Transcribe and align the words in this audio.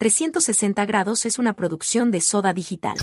360 0.00 0.86
grados 0.86 1.26
es 1.26 1.38
una 1.38 1.52
producción 1.52 2.10
de 2.10 2.22
Soda 2.22 2.54
Digital. 2.54 2.96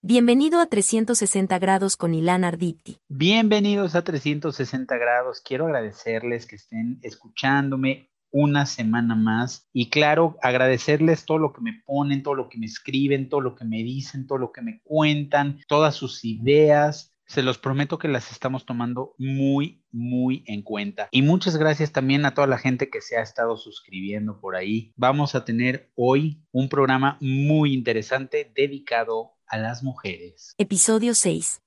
Bienvenido 0.00 0.60
a 0.60 0.66
360 0.66 1.58
grados 1.58 1.96
con 1.96 2.14
Ilan 2.14 2.44
Arditi. 2.44 2.98
Bienvenidos 3.08 3.96
a 3.96 4.04
360 4.04 4.96
grados. 4.96 5.40
Quiero 5.44 5.66
agradecerles 5.66 6.46
que 6.46 6.54
estén 6.54 7.00
escuchándome 7.02 8.08
una 8.30 8.66
semana 8.66 9.16
más 9.16 9.68
y 9.72 9.90
claro, 9.90 10.38
agradecerles 10.42 11.24
todo 11.24 11.38
lo 11.38 11.52
que 11.52 11.60
me 11.60 11.82
ponen, 11.84 12.22
todo 12.22 12.36
lo 12.36 12.48
que 12.48 12.58
me 12.58 12.66
escriben, 12.66 13.28
todo 13.28 13.40
lo 13.40 13.56
que 13.56 13.64
me 13.64 13.78
dicen, 13.78 14.28
todo 14.28 14.38
lo 14.38 14.52
que 14.52 14.62
me 14.62 14.80
cuentan, 14.84 15.58
todas 15.66 15.96
sus 15.96 16.24
ideas. 16.24 17.15
Se 17.26 17.42
los 17.42 17.58
prometo 17.58 17.98
que 17.98 18.06
las 18.06 18.30
estamos 18.30 18.66
tomando 18.66 19.14
muy, 19.18 19.84
muy 19.90 20.44
en 20.46 20.62
cuenta. 20.62 21.08
Y 21.10 21.22
muchas 21.22 21.56
gracias 21.56 21.90
también 21.90 22.24
a 22.24 22.34
toda 22.34 22.46
la 22.46 22.56
gente 22.56 22.88
que 22.88 23.00
se 23.00 23.16
ha 23.16 23.22
estado 23.22 23.56
suscribiendo 23.56 24.38
por 24.40 24.54
ahí. 24.54 24.92
Vamos 24.96 25.34
a 25.34 25.44
tener 25.44 25.90
hoy 25.96 26.40
un 26.52 26.68
programa 26.68 27.18
muy 27.20 27.74
interesante 27.74 28.52
dedicado 28.54 29.32
a 29.48 29.58
las 29.58 29.82
mujeres. 29.82 30.54
Episodio 30.56 31.14
6. 31.14 31.62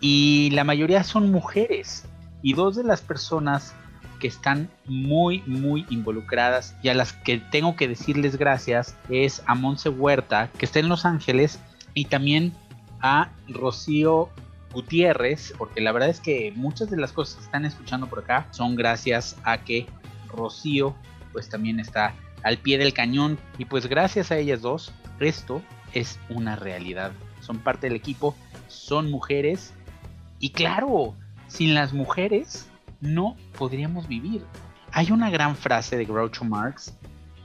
y 0.00 0.50
la 0.52 0.64
mayoría 0.64 1.02
son 1.02 1.30
mujeres 1.30 2.04
y 2.42 2.54
dos 2.54 2.76
de 2.76 2.84
las 2.84 3.00
personas 3.00 3.74
que 4.20 4.28
están 4.28 4.68
muy 4.84 5.42
muy 5.46 5.86
involucradas 5.90 6.74
y 6.82 6.88
a 6.88 6.94
las 6.94 7.12
que 7.12 7.38
tengo 7.38 7.76
que 7.76 7.88
decirles 7.88 8.36
gracias 8.36 8.96
es 9.08 9.42
a 9.46 9.54
Monse 9.54 9.88
Huerta 9.88 10.50
que 10.58 10.66
está 10.66 10.80
en 10.80 10.88
Los 10.88 11.04
Ángeles 11.04 11.60
y 11.94 12.06
también 12.06 12.52
a 13.00 13.30
Rocío 13.48 14.28
Gutiérrez 14.72 15.54
porque 15.56 15.80
la 15.80 15.92
verdad 15.92 16.10
es 16.10 16.20
que 16.20 16.52
muchas 16.54 16.90
de 16.90 16.96
las 16.96 17.12
cosas 17.12 17.36
que 17.36 17.44
están 17.44 17.64
escuchando 17.64 18.08
por 18.08 18.20
acá 18.20 18.48
son 18.50 18.76
gracias 18.76 19.36
a 19.44 19.58
que 19.58 19.86
Rocío 20.28 20.94
pues 21.32 21.48
también 21.48 21.80
está 21.80 22.14
al 22.42 22.58
pie 22.58 22.78
del 22.78 22.92
cañón 22.92 23.38
y 23.58 23.64
pues 23.64 23.86
gracias 23.86 24.30
a 24.30 24.38
ellas 24.38 24.60
dos 24.60 24.92
esto 25.20 25.62
es 25.92 26.18
una 26.28 26.56
realidad. 26.56 27.12
Son 27.40 27.58
parte 27.58 27.88
del 27.88 27.96
equipo, 27.96 28.36
son 28.68 29.10
mujeres 29.10 29.74
y 30.38 30.50
claro, 30.50 31.14
sin 31.48 31.74
las 31.74 31.92
mujeres 31.92 32.68
no 33.00 33.36
podríamos 33.56 34.08
vivir. 34.08 34.44
Hay 34.92 35.10
una 35.10 35.30
gran 35.30 35.56
frase 35.56 35.96
de 35.96 36.04
Groucho 36.04 36.44
Marx 36.44 36.94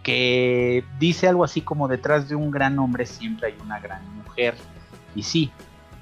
que 0.03 0.83
dice 0.99 1.27
algo 1.27 1.43
así 1.43 1.61
como 1.61 1.87
detrás 1.87 2.27
de 2.27 2.35
un 2.35 2.51
gran 2.51 2.77
hombre 2.79 3.05
siempre 3.05 3.47
hay 3.47 3.55
una 3.63 3.79
gran 3.79 4.17
mujer. 4.17 4.55
Y 5.15 5.23
sí, 5.23 5.51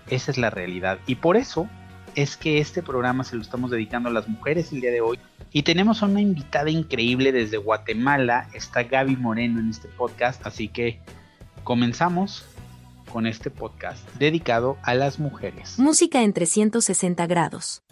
esa 0.07 0.31
es 0.31 0.37
la 0.37 0.49
realidad. 0.49 0.99
Y 1.05 1.15
por 1.15 1.37
eso 1.37 1.67
es 2.15 2.37
que 2.37 2.59
este 2.59 2.83
programa 2.83 3.23
se 3.23 3.35
lo 3.35 3.41
estamos 3.41 3.71
dedicando 3.71 4.09
a 4.09 4.11
las 4.11 4.27
mujeres 4.27 4.71
el 4.71 4.81
día 4.81 4.91
de 4.91 5.01
hoy. 5.01 5.19
Y 5.51 5.63
tenemos 5.63 6.01
a 6.01 6.05
una 6.05 6.21
invitada 6.21 6.69
increíble 6.69 7.31
desde 7.31 7.57
Guatemala, 7.57 8.47
está 8.53 8.83
Gaby 8.83 9.15
Moreno 9.17 9.59
en 9.59 9.69
este 9.69 9.87
podcast, 9.87 10.45
así 10.45 10.67
que 10.67 11.01
comenzamos 11.63 12.45
con 13.11 13.27
este 13.27 13.49
podcast 13.49 14.07
dedicado 14.15 14.77
a 14.83 14.93
las 14.93 15.19
mujeres. 15.19 15.77
Música 15.77 16.23
en 16.23 16.33
360 16.33 17.27
grados. 17.27 17.83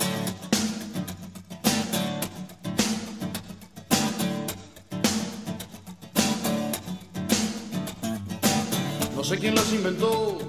No 9.15 9.23
sé 9.25 9.37
quién 9.37 9.53
las 9.53 9.71
inventó, 9.73 10.48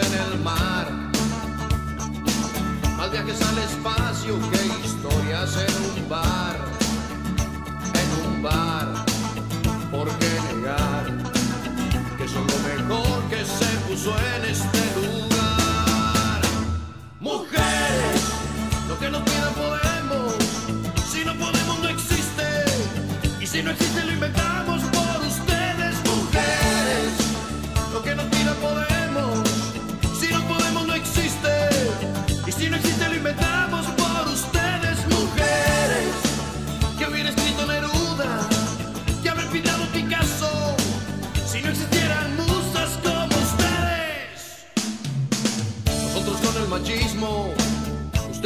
En 0.00 0.14
el 0.14 0.38
mar. 0.40 0.86
Más 2.96 3.10
viajes 3.10 3.40
al 3.42 3.58
espacio 3.58 4.38
que 4.50 4.86
historias 4.86 5.56
en 5.56 6.02
un 6.02 6.08
bar, 6.08 6.56
en 8.02 8.26
un 8.26 8.42
bar. 8.42 8.88
¿Por 9.90 10.08
qué 10.18 10.30
negar 10.54 11.06
que 12.16 12.28
son 12.28 12.46
lo 12.46 12.58
mejor 12.68 13.22
que 13.30 13.44
se 13.44 13.70
puso 13.88 14.14
en 14.34 14.44
este 14.54 14.82
lugar? 14.96 16.40
Mujeres, 17.20 18.22
lo 18.88 18.98
que 18.98 19.10
nos 19.10 19.22
pidan 19.22 19.54
podemos. 19.54 20.34
Si 21.10 21.24
no 21.24 21.34
podemos 21.34 21.78
no 21.82 21.88
existe. 21.88 22.48
Y 23.40 23.46
si 23.46 23.62
no 23.62 23.70
existe 23.70 24.04
lo 24.04 24.12
inventamos 24.12 24.77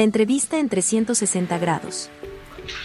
La 0.00 0.04
entrevista 0.04 0.58
en 0.58 0.70
360 0.70 1.58
grados. 1.58 2.08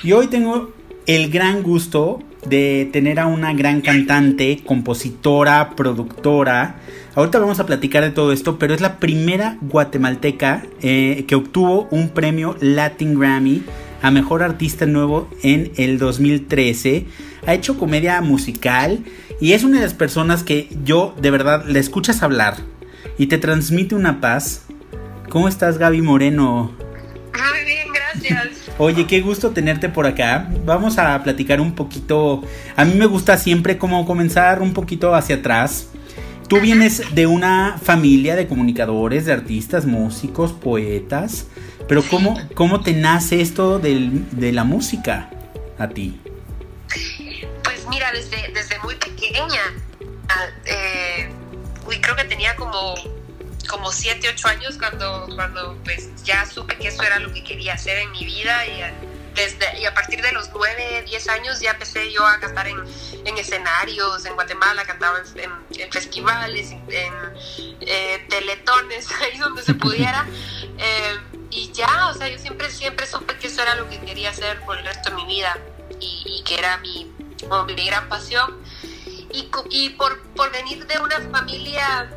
Y 0.03 0.11
hoy 0.11 0.27
tengo 0.27 0.73
el 1.05 1.31
gran 1.31 1.63
gusto 1.63 2.21
de 2.45 2.89
tener 2.91 3.21
a 3.21 3.27
una 3.27 3.53
gran 3.53 3.79
cantante, 3.79 4.61
compositora, 4.65 5.77
productora. 5.77 6.81
Ahorita 7.15 7.39
vamos 7.39 7.61
a 7.61 7.65
platicar 7.65 8.03
de 8.03 8.11
todo 8.11 8.33
esto, 8.33 8.59
pero 8.59 8.73
es 8.73 8.81
la 8.81 8.99
primera 8.99 9.57
guatemalteca 9.61 10.65
eh, 10.81 11.23
que 11.25 11.35
obtuvo 11.35 11.87
un 11.89 12.09
premio 12.09 12.57
Latin 12.59 13.17
Grammy 13.17 13.63
a 14.01 14.11
Mejor 14.11 14.43
Artista 14.43 14.85
Nuevo 14.85 15.29
en 15.41 15.71
el 15.77 15.97
2013. 15.97 17.05
Ha 17.47 17.53
hecho 17.53 17.77
comedia 17.77 18.19
musical 18.19 19.05
y 19.39 19.53
es 19.53 19.63
una 19.63 19.77
de 19.77 19.83
las 19.83 19.93
personas 19.93 20.43
que 20.43 20.67
yo 20.83 21.15
de 21.21 21.31
verdad 21.31 21.63
le 21.65 21.79
escuchas 21.79 22.23
hablar 22.23 22.57
y 23.17 23.27
te 23.27 23.37
transmite 23.37 23.95
una 23.95 24.19
paz. 24.19 24.65
¿Cómo 25.29 25.47
estás 25.47 25.77
Gaby 25.77 26.01
Moreno? 26.01 26.83
Gracias. 28.29 28.71
Oye, 28.77 29.07
qué 29.07 29.21
gusto 29.21 29.51
tenerte 29.51 29.89
por 29.89 30.05
acá. 30.05 30.49
Vamos 30.65 30.97
a 30.97 31.21
platicar 31.23 31.61
un 31.61 31.73
poquito. 31.73 32.43
A 32.75 32.85
mí 32.85 32.93
me 32.95 33.05
gusta 33.05 33.37
siempre 33.37 33.77
como 33.77 34.05
comenzar 34.05 34.61
un 34.61 34.73
poquito 34.73 35.15
hacia 35.15 35.37
atrás. 35.37 35.89
Tú 36.47 36.59
vienes 36.59 37.15
de 37.15 37.25
una 37.25 37.79
familia 37.81 38.35
de 38.35 38.47
comunicadores, 38.47 39.25
de 39.25 39.33
artistas, 39.33 39.85
músicos, 39.85 40.51
poetas. 40.51 41.47
Pero 41.87 42.03
¿cómo, 42.03 42.37
cómo 42.53 42.81
te 42.81 42.93
nace 42.93 43.41
esto 43.41 43.79
del, 43.79 44.25
de 44.31 44.51
la 44.51 44.63
música 44.63 45.29
a 45.77 45.89
ti? 45.89 46.19
Pues 47.63 47.85
mira, 47.89 48.11
desde, 48.11 48.51
desde 48.53 48.79
muy 48.83 48.95
pequeña. 48.95 49.61
ah, 50.29 50.45
eh, 50.65 51.29
uy, 51.87 51.99
creo 52.01 52.15
que 52.15 52.23
tenía 52.25 52.55
como 52.55 52.95
como 53.67 53.91
7, 53.91 54.29
8 54.29 54.47
años 54.47 54.77
cuando, 54.77 55.27
cuando 55.35 55.77
pues 55.83 56.09
ya 56.23 56.45
supe 56.45 56.77
que 56.77 56.89
eso 56.89 57.03
era 57.03 57.19
lo 57.19 57.33
que 57.33 57.43
quería 57.43 57.73
hacer 57.73 57.97
en 57.97 58.11
mi 58.11 58.25
vida 58.25 58.65
y, 58.65 58.81
desde, 59.35 59.79
y 59.79 59.85
a 59.85 59.93
partir 59.93 60.21
de 60.21 60.31
los 60.31 60.49
9, 60.53 61.03
10 61.07 61.27
años 61.29 61.59
ya 61.59 61.71
empecé 61.71 62.11
yo 62.11 62.25
a 62.25 62.39
cantar 62.39 62.67
en, 62.67 62.77
en 63.25 63.37
escenarios, 63.37 64.25
en 64.25 64.33
Guatemala, 64.33 64.85
cantaba 64.85 65.19
en, 65.35 65.91
festivales, 65.91 66.71
en, 66.71 67.13
eh, 67.81 68.25
teletones, 68.29 69.07
ahí 69.21 69.37
donde 69.37 69.61
se 69.61 69.73
pudiera. 69.73 70.25
Eh, 70.77 71.17
y 71.51 71.71
ya, 71.73 72.07
o 72.07 72.13
sea, 72.13 72.27
yo 72.27 72.39
siempre, 72.39 72.69
siempre 72.71 73.05
supe 73.05 73.37
que 73.37 73.47
eso 73.47 73.61
era 73.61 73.75
lo 73.75 73.89
que 73.89 73.99
quería 73.99 74.29
hacer 74.29 74.59
por 74.61 74.77
el 74.77 74.85
resto 74.85 75.09
de 75.09 75.15
mi 75.15 75.25
vida 75.25 75.57
y, 75.99 76.43
que 76.45 76.57
era 76.57 76.77
mi, 76.77 77.11
mi 77.67 77.85
gran 77.85 78.07
pasión. 78.09 78.61
Y, 79.31 79.49
y 79.69 79.89
por, 79.89 80.21
por 80.33 80.51
venir 80.51 80.85
de 80.85 80.97
una 80.99 81.19
familia 81.29 82.09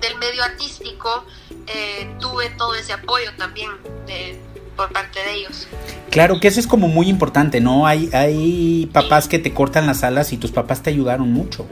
del 0.00 0.16
medio 0.18 0.42
artístico, 0.42 1.24
eh, 1.66 2.10
tuve 2.20 2.50
todo 2.50 2.74
ese 2.74 2.92
apoyo 2.92 3.30
también 3.36 3.70
de- 4.06 4.40
por 4.76 4.90
parte 4.92 5.22
de 5.22 5.32
ellos. 5.34 5.66
Claro 6.10 6.40
que 6.40 6.48
eso 6.48 6.58
es 6.58 6.66
como 6.66 6.88
muy 6.88 7.08
importante, 7.08 7.60
¿no? 7.60 7.86
Hay, 7.86 8.08
hay 8.14 8.88
papás 8.92 9.28
que 9.28 9.38
te 9.38 9.52
cortan 9.52 9.86
las 9.86 10.02
alas 10.02 10.32
y 10.32 10.38
tus 10.38 10.52
papás 10.52 10.82
te 10.82 10.88
ayudaron 10.90 11.30
mucho. 11.32 11.66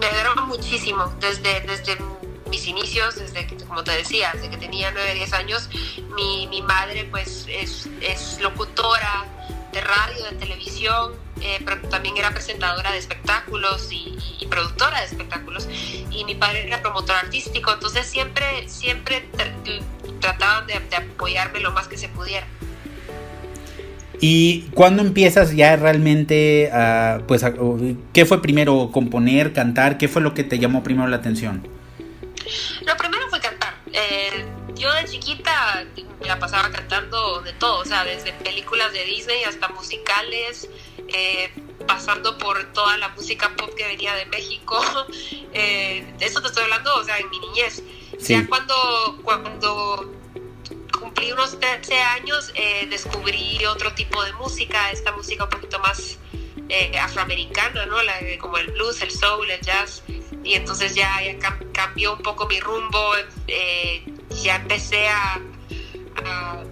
Me 0.00 0.06
ayudaron 0.06 0.48
muchísimo 0.48 1.12
desde, 1.20 1.60
desde 1.62 1.98
mis 2.48 2.66
inicios, 2.68 3.16
desde 3.16 3.46
que, 3.46 3.56
como 3.64 3.84
te 3.84 3.90
decía, 3.92 4.30
desde 4.32 4.48
que 4.48 4.56
tenía 4.56 4.90
9, 4.92 5.14
10 5.14 5.32
años. 5.34 5.68
Mi, 6.14 6.46
mi 6.46 6.62
madre 6.62 7.04
pues 7.10 7.44
es, 7.48 7.86
es 8.00 8.38
locutora 8.40 9.26
de 9.72 9.80
radio, 9.82 10.24
de 10.30 10.36
televisión, 10.36 11.12
eh, 11.40 11.60
pero 11.64 11.80
también 11.88 12.16
era 12.16 12.30
presentadora 12.30 12.92
de 12.92 12.98
espectáculos 12.98 13.88
y, 13.92 14.16
y 14.40 14.46
productora 14.46 15.00
de 15.00 15.06
espectáculos. 15.06 15.68
Y 16.10 16.24
mi 16.24 16.34
padre 16.34 16.66
era 16.66 16.80
promotor 16.82 17.16
artístico, 17.16 17.72
entonces 17.72 18.06
siempre, 18.06 18.68
siempre 18.68 19.28
tr- 19.32 19.82
trataban 20.20 20.66
de, 20.66 20.78
de 20.80 20.96
apoyarme 20.96 21.60
lo 21.60 21.72
más 21.72 21.88
que 21.88 21.98
se 21.98 22.08
pudiera. 22.08 22.46
¿Y 24.18 24.62
cuándo 24.72 25.02
empiezas 25.02 25.54
ya 25.54 25.76
realmente 25.76 26.70
a, 26.72 27.20
pues, 27.28 27.44
a- 27.44 27.52
qué 28.14 28.24
fue 28.24 28.40
primero, 28.40 28.90
componer, 28.90 29.52
cantar? 29.52 29.98
¿Qué 29.98 30.08
fue 30.08 30.22
lo 30.22 30.32
que 30.32 30.42
te 30.42 30.58
llamó 30.58 30.82
primero 30.82 31.06
la 31.08 31.16
atención? 31.16 31.68
Lo 32.86 32.96
primero 32.96 33.28
fue 33.28 33.40
cantar. 33.40 33.74
Eh, 33.92 34.46
yo 34.74 34.92
de 34.94 35.04
chiquita 35.04 35.84
me 36.20 36.26
la 36.26 36.38
pasaba 36.38 36.70
cantando 36.70 37.42
de 37.42 37.52
todo, 37.54 37.80
o 37.80 37.84
sea, 37.84 38.04
desde 38.04 38.32
películas 38.32 38.92
de 38.92 39.04
Disney 39.04 39.44
hasta 39.44 39.68
musicales, 39.68 40.68
eh, 41.08 41.50
pasando 41.86 42.36
por 42.38 42.64
toda 42.72 42.96
la 42.98 43.08
música 43.10 43.52
pop 43.56 43.70
que 43.76 43.86
venía 43.86 44.14
de 44.14 44.26
México. 44.26 44.80
Eh, 45.58 46.04
de 46.18 46.26
eso 46.26 46.42
te 46.42 46.48
estoy 46.48 46.64
hablando, 46.64 46.94
o 46.96 47.02
sea, 47.02 47.16
en 47.16 47.30
mi 47.30 47.38
niñez. 47.38 47.82
Sí. 48.18 48.34
Ya 48.34 48.46
cuando, 48.46 49.18
cuando 49.22 50.12
cumplí 51.00 51.32
unos 51.32 51.58
13 51.58 51.98
años, 51.98 52.50
eh, 52.54 52.86
descubrí 52.90 53.64
otro 53.64 53.90
tipo 53.94 54.22
de 54.22 54.34
música, 54.34 54.90
esta 54.90 55.12
música 55.12 55.44
un 55.44 55.50
poquito 55.50 55.78
más 55.78 56.18
eh, 56.68 56.98
afroamericana, 56.98 57.86
¿no? 57.86 58.02
La, 58.02 58.14
como 58.38 58.58
el 58.58 58.70
blues, 58.72 59.00
el 59.00 59.10
soul, 59.10 59.50
el 59.50 59.60
jazz. 59.62 60.02
Y 60.44 60.52
entonces 60.54 60.94
ya, 60.94 61.22
ya 61.22 61.38
cam- 61.38 61.72
cambió 61.72 62.12
un 62.12 62.22
poco 62.22 62.46
mi 62.46 62.60
rumbo, 62.60 63.12
eh, 63.48 64.04
ya 64.42 64.56
empecé 64.56 65.08
a, 65.08 65.40
a, 66.26 66.62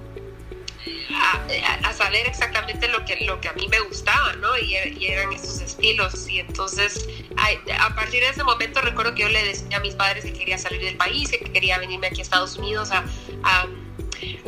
a- 1.16 1.88
a 1.88 1.92
saber 1.92 2.26
exactamente 2.26 2.88
lo 2.88 3.04
que, 3.04 3.24
lo 3.24 3.40
que 3.40 3.48
a 3.48 3.52
mí 3.52 3.66
me 3.68 3.80
gustaba, 3.80 4.32
¿no? 4.34 4.56
Y, 4.58 4.74
er- 4.74 4.96
y 5.00 5.06
eran 5.06 5.32
esos 5.32 5.60
estilos. 5.60 6.28
Y 6.28 6.40
entonces, 6.40 7.06
ay, 7.36 7.56
a, 7.78 7.94
partir 7.94 8.20
de 8.22 8.28
ese 8.30 8.42
momento, 8.44 8.80
recuerdo 8.80 9.14
que 9.14 9.22
yo 9.22 9.28
le 9.28 9.44
decía 9.44 9.76
a 9.76 9.80
mis 9.80 9.94
padres 9.94 10.24
que 10.24 10.32
quería 10.32 10.58
salir 10.58 10.80
del 10.82 10.96
país, 10.96 11.30
que 11.30 11.38
quería 11.38 11.78
venirme 11.78 12.08
aquí 12.08 12.20
a 12.20 12.22
Estados 12.22 12.56
Unidos 12.56 12.90
a, 12.90 13.04
a, 13.42 13.66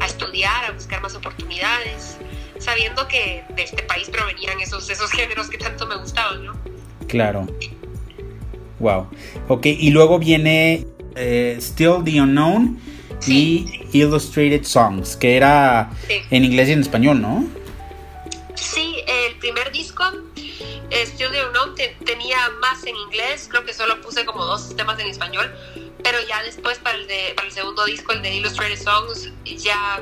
a 0.01 0.07
estudiar, 0.07 0.65
a 0.65 0.71
buscar 0.73 1.01
más 1.03 1.15
oportunidades, 1.15 2.17
sabiendo 2.59 3.07
que 3.09 3.45
de 3.55 3.63
este 3.63 3.83
país 3.83 4.09
provenían 4.11 4.61
esos, 4.61 4.89
esos 4.91 5.11
géneros 5.11 5.49
que 5.49 5.59
tanto 5.59 5.87
me 5.87 5.97
gustaban, 5.97 6.45
¿no? 6.47 6.57
Claro. 7.09 7.47
Wow. 8.79 9.09
Ok, 9.49 9.67
y 9.67 9.91
luego 9.91 10.19
viene 10.19 10.87
eh, 11.15 11.57
Still 11.61 12.03
the 12.05 12.21
Unknown 12.21 12.79
y 13.27 13.83
Illustrated 13.93 14.65
Songs, 14.65 15.17
que 15.17 15.37
era 15.37 15.91
Sí. 16.07 16.21
en 16.31 16.45
inglés 16.45 16.69
y 16.69 16.73
en 16.73 16.81
español, 16.81 17.21
¿no? 17.21 17.47
Sí, 18.55 18.97
el 19.07 19.37
primer 19.37 19.71
disco, 19.73 20.05
eh, 20.91 21.07
Still 21.07 21.31
the 21.31 21.45
Unknown, 21.47 21.75
te- 21.75 21.97
tenía 22.05 22.39
más 22.61 22.85
en 22.85 22.97
inglés, 22.97 23.49
creo 23.51 23.65
que 23.65 23.75
solo 23.75 24.01
puse 24.01 24.25
como 24.25 24.45
dos 24.45 24.75
temas 24.77 24.99
en 24.99 25.07
español, 25.09 25.55
pero 26.03 26.19
ya 26.29 26.43
después 26.43 26.79
para 26.79 26.97
el, 26.99 27.07
de, 27.07 27.33
para 27.35 27.49
el 27.49 27.53
segundo 27.55 27.85
disco, 27.85 28.13
el 28.13 28.23
de 28.23 28.35
Illustrated 28.37 28.79
Songs, 28.83 29.31
ya, 29.45 30.01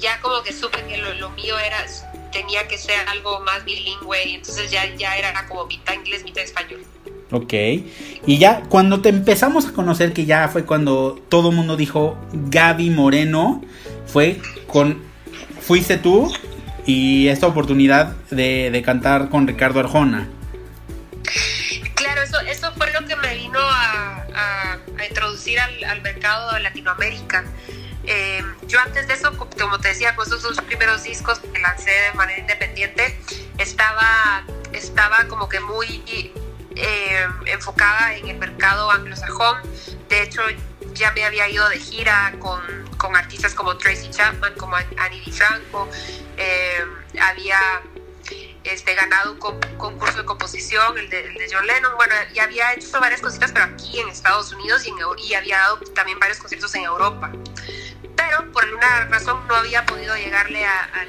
ya 0.00 0.20
como 0.20 0.42
que 0.42 0.52
supe 0.52 0.82
que 0.86 0.96
lo, 0.98 1.12
lo 1.14 1.30
mío 1.30 1.58
era, 1.58 1.84
tenía 2.32 2.66
que 2.68 2.78
ser 2.78 3.06
algo 3.08 3.40
más 3.40 3.64
bilingüe, 3.64 4.24
y 4.28 4.34
entonces 4.36 4.70
ya, 4.70 4.94
ya 4.94 5.16
era 5.18 5.46
como 5.46 5.66
mitad 5.66 5.94
inglés, 5.94 6.22
mitad 6.24 6.42
español. 6.44 6.84
Ok. 7.30 7.52
Y 8.26 8.38
ya 8.38 8.62
cuando 8.68 9.00
te 9.00 9.08
empezamos 9.08 9.66
a 9.66 9.72
conocer, 9.72 10.12
que 10.12 10.24
ya 10.24 10.48
fue 10.48 10.64
cuando 10.64 11.20
todo 11.28 11.50
el 11.50 11.56
mundo 11.56 11.76
dijo 11.76 12.16
Gaby 12.32 12.90
Moreno, 12.90 13.62
fue 14.06 14.40
con. 14.66 15.02
Fuiste 15.60 15.96
tú 15.96 16.30
y 16.86 17.28
esta 17.28 17.46
oportunidad 17.46 18.14
de, 18.30 18.70
de 18.70 18.82
cantar 18.82 19.30
con 19.30 19.46
Ricardo 19.46 19.80
Arjona. 19.80 20.28
Claro, 21.94 22.22
eso, 22.22 22.38
eso 22.40 22.70
fue 22.76 22.92
lo 22.92 23.06
que 23.06 23.16
me 23.16 23.34
vino 23.34 23.58
a, 23.58 24.78
introducir 25.08 25.58
al, 25.60 26.02
mercado 26.02 26.52
de 26.52 26.60
Latinoamérica. 26.60 27.44
Eh, 28.04 28.42
yo 28.68 28.78
antes 28.80 29.08
de 29.08 29.14
eso, 29.14 29.36
co- 29.36 29.48
como 29.58 29.78
te 29.78 29.88
decía, 29.88 30.14
con 30.14 30.26
esos 30.26 30.42
dos 30.42 30.60
primeros 30.60 31.02
discos 31.04 31.38
que 31.38 31.58
lancé 31.60 31.90
de 31.90 32.12
manera 32.16 32.40
independiente, 32.40 33.18
estaba, 33.58 34.44
estaba 34.72 35.24
como 35.28 35.48
que 35.48 35.60
muy 35.60 36.02
eh, 36.76 37.26
enfocada 37.46 38.14
en 38.16 38.28
el 38.28 38.38
mercado 38.38 38.90
anglosajón. 38.90 39.58
De 40.08 40.22
hecho, 40.22 40.42
ya 40.92 41.10
me 41.12 41.24
había 41.24 41.48
ido 41.48 41.68
de 41.68 41.78
gira 41.78 42.34
con, 42.38 42.60
con 42.96 43.16
artistas 43.16 43.54
como 43.54 43.76
Tracy 43.76 44.10
Chapman, 44.10 44.54
como 44.54 44.76
An- 44.76 44.86
Annie 44.98 45.20
DiFranco. 45.20 45.88
Eh, 46.36 46.84
había 47.20 47.58
este, 48.64 48.94
ganado 48.94 49.32
un 49.32 49.38
con- 49.38 49.60
concurso 49.76 50.18
de 50.18 50.24
composición, 50.24 50.96
el 50.98 51.10
de, 51.10 51.20
el 51.26 51.34
de 51.34 51.48
John 51.52 51.66
Lennon, 51.66 51.94
bueno, 51.96 52.14
y 52.32 52.38
había 52.38 52.72
hecho 52.72 52.98
varias 53.00 53.20
cositas, 53.20 53.52
pero 53.52 53.66
aquí 53.66 54.00
en 54.00 54.08
Estados 54.08 54.52
Unidos 54.52 54.86
y, 54.86 54.90
en, 54.90 54.96
y 55.18 55.34
había 55.34 55.58
dado 55.58 55.78
también 55.94 56.18
varios 56.18 56.38
conciertos 56.38 56.74
en 56.74 56.84
Europa. 56.84 57.30
Pero 58.16 58.50
por 58.52 58.64
alguna 58.64 59.06
razón 59.06 59.46
no 59.48 59.54
había 59.56 59.84
podido 59.84 60.16
llegarle 60.16 60.64
a- 60.64 60.84
al, 60.84 61.08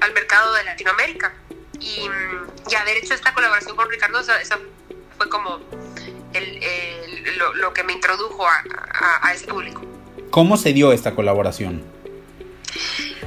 al 0.00 0.12
mercado 0.14 0.52
de 0.54 0.64
Latinoamérica. 0.64 1.34
Y, 1.78 2.08
y 2.70 2.74
haber 2.74 2.96
hecho 2.96 3.12
esta 3.12 3.34
colaboración 3.34 3.76
con 3.76 3.90
Ricardo, 3.90 4.20
esa, 4.20 4.40
esa 4.40 4.58
fue 5.16 5.28
como 5.28 5.60
el- 6.32 6.62
el- 6.62 7.38
lo, 7.38 7.54
lo 7.54 7.72
que 7.72 7.82
me 7.84 7.92
introdujo 7.92 8.46
a, 8.46 8.62
a- 8.92 9.28
a 9.28 9.32
ese 9.34 9.46
público. 9.46 9.82
¿Cómo 10.30 10.56
se 10.56 10.72
dio 10.72 10.92
esta 10.92 11.14
colaboración? 11.14 11.82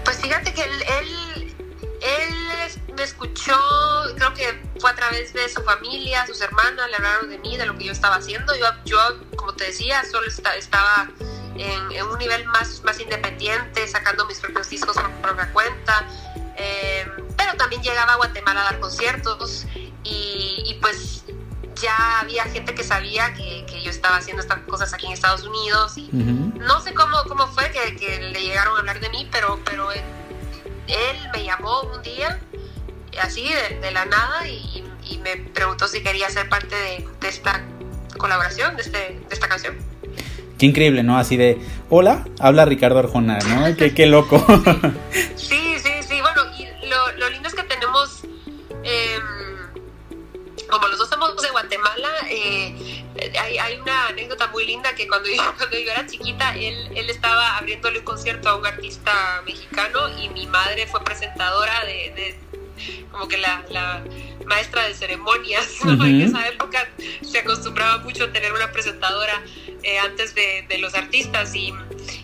Pues 0.04 0.18
fíjate 0.18 0.54
que 0.54 0.64
él, 0.64 0.84
él, 1.00 1.56
él 2.02 2.74
me 2.96 3.04
escuchó, 3.04 3.58
creo 4.16 4.34
que 4.34 4.62
fue 4.80 4.90
a 4.92 4.96
través 4.96 5.34
de 5.34 5.48
su 5.50 5.62
familia, 5.64 6.26
sus 6.28 6.42
hermanas, 6.42 6.90
le 6.90 6.96
hablaron 6.98 7.30
de 7.30 7.38
mí, 7.40 7.58
de 7.58 7.66
lo 7.66 7.78
que 7.78 7.86
yo 7.86 7.92
estaba 7.92 8.16
haciendo. 8.16 8.56
Yo, 8.56 8.66
yo 8.86 8.98
como 9.36 9.54
te 9.54 9.66
decía, 9.66 10.04
solo 10.10 10.28
esta- 10.28 10.56
estaba 10.56 11.10
en, 11.56 11.92
en 11.92 12.06
un 12.06 12.18
nivel 12.20 12.46
más, 12.48 12.82
más 12.84 13.00
independiente, 13.00 13.88
sacando 13.88 14.26
mis 14.26 14.40
propios 14.40 14.70
discos 14.70 14.96
por 14.96 15.10
propia 15.22 15.52
cuenta. 15.52 16.06
Eh, 16.58 17.08
pero 17.38 17.54
también 17.58 17.82
llegaba 17.82 18.14
a 18.14 18.16
Guatemala 18.18 18.62
a 18.62 18.64
dar 18.66 18.80
conciertos 18.80 19.66
y, 20.04 20.64
y 20.66 20.78
pues 20.82 21.19
ya 21.82 22.20
había 22.20 22.44
gente 22.46 22.74
que 22.74 22.84
sabía 22.84 23.34
que, 23.34 23.66
que, 23.66 23.82
yo 23.82 23.90
estaba 23.90 24.18
haciendo 24.18 24.42
estas 24.42 24.60
cosas 24.60 24.94
aquí 24.94 25.06
en 25.08 25.14
Estados 25.14 25.44
Unidos 25.44 25.98
y 25.98 26.10
uh 26.12 26.20
-huh. 26.20 26.54
no 26.56 26.82
sé 26.82 26.94
cómo, 26.94 27.18
cómo 27.28 27.48
fue 27.48 27.72
que, 27.72 27.96
que, 27.96 28.20
le 28.20 28.42
llegaron 28.42 28.76
a 28.76 28.80
hablar 28.80 29.00
de 29.00 29.10
mí, 29.10 29.28
pero, 29.32 29.60
pero 29.66 29.92
él, 29.92 30.02
él 30.88 31.18
me 31.34 31.44
llamó 31.44 31.82
un 31.82 32.02
día 32.02 32.40
así 33.22 33.44
de, 33.44 33.80
de 33.80 33.92
la 33.92 34.06
nada 34.06 34.48
y, 34.48 34.84
y, 35.10 35.18
me 35.20 35.38
preguntó 35.38 35.88
si 35.88 36.02
quería 36.02 36.30
ser 36.30 36.48
parte 36.50 36.76
de, 36.76 37.08
de 37.20 37.28
esta 37.28 37.62
colaboración, 38.18 38.76
de, 38.76 38.82
este, 38.84 38.98
de 38.98 39.34
esta 39.34 39.48
canción. 39.48 39.76
Qué 40.58 40.66
increíble, 40.66 41.04
¿no? 41.04 41.18
Así 41.18 41.38
de, 41.38 41.58
hola, 41.90 42.28
habla 42.40 42.66
Ricardo 42.66 43.00
Arjona, 43.00 43.40
¿no? 43.40 43.76
qué, 43.78 43.94
qué 43.94 44.06
loco. 44.06 44.46
sí, 45.36 45.59
eh, 52.30 53.04
hay, 53.40 53.58
hay, 53.58 53.78
una 53.78 54.08
anécdota 54.08 54.48
muy 54.48 54.66
linda 54.66 54.94
que 54.96 55.08
cuando 55.08 55.30
yo, 55.30 55.44
cuando 55.58 55.78
yo 55.78 55.92
era 55.92 56.06
chiquita, 56.06 56.56
él, 56.56 56.92
él, 56.96 57.10
estaba 57.10 57.58
abriéndole 57.58 58.00
un 58.00 58.06
concierto 58.06 58.50
a 58.50 58.56
un 58.56 58.66
artista 58.66 59.42
mexicano 59.46 60.10
y 60.20 60.30
mi 60.30 60.48
madre 60.48 60.88
fue 60.88 61.04
presentadora 61.04 61.86
de, 61.86 62.14
de 62.16 62.40
como 63.12 63.28
que 63.28 63.38
la, 63.38 63.64
la, 63.70 64.04
maestra 64.46 64.88
de 64.88 64.94
ceremonias. 64.94 65.68
¿no? 65.84 65.92
Uh 65.92 65.96
-huh. 65.96 66.10
En 66.10 66.22
esa 66.22 66.48
época 66.48 66.90
se 67.22 67.40
acostumbraba 67.40 68.00
mucho 68.00 68.24
a 68.26 68.32
tener 68.32 68.52
una 68.52 68.72
presentadora 68.72 69.44
eh, 69.84 70.00
antes 70.00 70.34
de, 70.34 70.66
de, 70.68 70.78
los 70.80 70.96
artistas 70.96 71.54
y, 71.54 71.74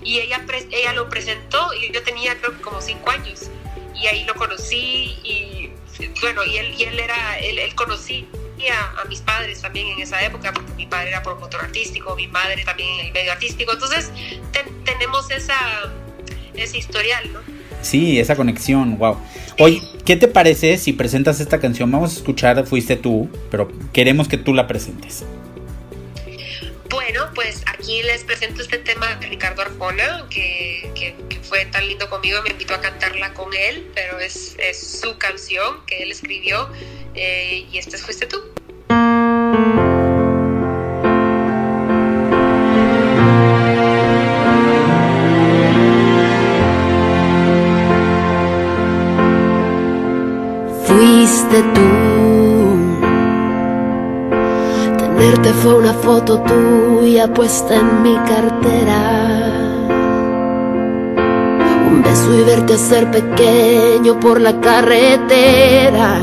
y 0.01 0.19
ella, 0.19 0.43
ella 0.71 0.93
lo 0.93 1.07
presentó 1.07 1.73
y 1.73 1.91
yo 1.91 2.01
tenía 2.03 2.35
creo 2.39 2.55
que 2.55 2.61
como 2.61 2.81
cinco 2.81 3.11
años 3.11 3.51
y 3.93 4.07
ahí 4.07 4.23
lo 4.25 4.33
conocí 4.35 5.17
y 5.23 5.71
bueno, 6.19 6.43
y 6.43 6.57
él, 6.57 6.75
y 6.77 6.83
él 6.83 6.99
era, 6.99 7.39
él, 7.39 7.59
él 7.59 7.75
conocía 7.75 8.25
a 8.73 9.05
mis 9.07 9.19
padres 9.21 9.61
también 9.61 9.87
en 9.87 9.99
esa 9.99 10.23
época, 10.23 10.53
porque 10.53 10.71
mi 10.73 10.85
padre 10.85 11.09
era 11.09 11.21
promotor 11.21 11.61
artístico, 11.61 12.15
mi 12.15 12.27
madre 12.27 12.63
también 12.63 12.99
en 12.99 13.05
el 13.07 13.13
medio 13.13 13.31
artístico, 13.31 13.73
entonces 13.73 14.11
ten, 14.51 14.65
tenemos 14.83 15.29
esa, 15.31 15.55
ese 16.55 16.77
historial, 16.77 17.31
¿no? 17.31 17.39
Sí, 17.81 18.19
esa 18.19 18.35
conexión, 18.35 18.97
wow. 18.97 19.17
Oye, 19.59 19.81
¿qué 20.05 20.15
te 20.15 20.27
parece 20.27 20.77
si 20.77 20.91
presentas 20.91 21.39
esta 21.39 21.59
canción? 21.59 21.91
Vamos 21.91 22.13
a 22.13 22.17
escuchar 22.17 22.65
Fuiste 22.65 22.95
tú, 22.95 23.29
pero 23.51 23.71
queremos 23.93 24.27
que 24.27 24.37
tú 24.37 24.53
la 24.55 24.65
presentes. 24.65 25.23
Bueno, 26.89 27.27
pues 27.35 27.44
aquí 27.85 28.01
les 28.01 28.23
presento 28.23 28.63
este 28.63 28.79
tema 28.79 29.13
de 29.17 29.27
Ricardo 29.27 29.61
Arjona, 29.61 30.25
que, 30.31 30.89
que, 30.95 31.13
fue 31.43 31.65
tan 31.65 31.87
lindo 31.87 32.09
conmigo, 32.09 32.41
me 32.41 32.49
invitó 32.49 32.73
a 32.73 32.81
cantarla 32.81 33.31
con 33.35 33.53
él, 33.53 33.91
pero 33.93 34.19
es, 34.19 34.55
es 34.57 34.99
su 35.01 35.19
canción 35.19 35.85
que 35.85 36.01
él 36.01 36.11
escribió 36.11 36.67
eh, 37.13 37.67
y 37.71 37.77
este 37.77 37.99
fuiste 37.99 38.25
tú. 38.25 38.41
Fuiste 50.87 51.61
tú. 51.75 52.04
Tenerte 55.25 55.53
fue 55.53 55.73
una 55.73 55.93
foto 55.93 56.39
tuya 56.41 57.27
puesta 57.33 57.73
en 57.73 58.03
mi 58.03 58.15
cartera. 58.15 59.01
Un 61.89 62.03
beso 62.03 62.31
y 62.39 62.43
verte 62.43 62.77
ser 62.77 63.09
pequeño 63.09 64.19
por 64.19 64.39
la 64.39 64.61
carretera. 64.61 66.19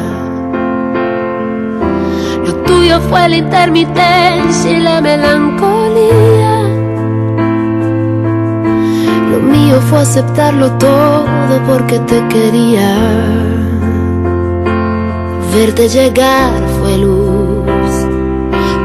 Lo 2.46 2.54
tuyo 2.62 3.00
fue 3.10 3.28
la 3.28 3.36
intermitencia 3.38 4.70
y 4.70 4.80
la 4.80 5.00
melancolía. 5.00 6.60
Lo 9.32 9.40
mío 9.40 9.80
fue 9.90 9.98
aceptarlo 9.98 10.70
todo 10.78 11.60
porque 11.66 11.98
te 11.98 12.24
quería. 12.28 13.42
Verte 15.52 15.88
llegar 15.88 16.62
fue 16.78 16.96
luz, 16.98 17.11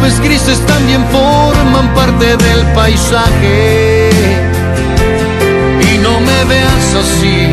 Nubes 0.00 0.18
grises 0.20 0.58
también 0.60 1.04
forman 1.12 1.92
parte 1.94 2.24
del 2.24 2.64
paisaje. 2.74 4.08
Y 5.92 5.98
no 5.98 6.18
me 6.20 6.44
veas 6.44 6.94
así, 7.02 7.50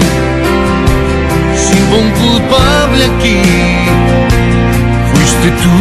sin 1.65 1.83
un 1.91 2.09
culpable 2.11 3.05
aquí. 3.05 3.41
Fuiste 5.11 5.49
tú. 5.61 5.77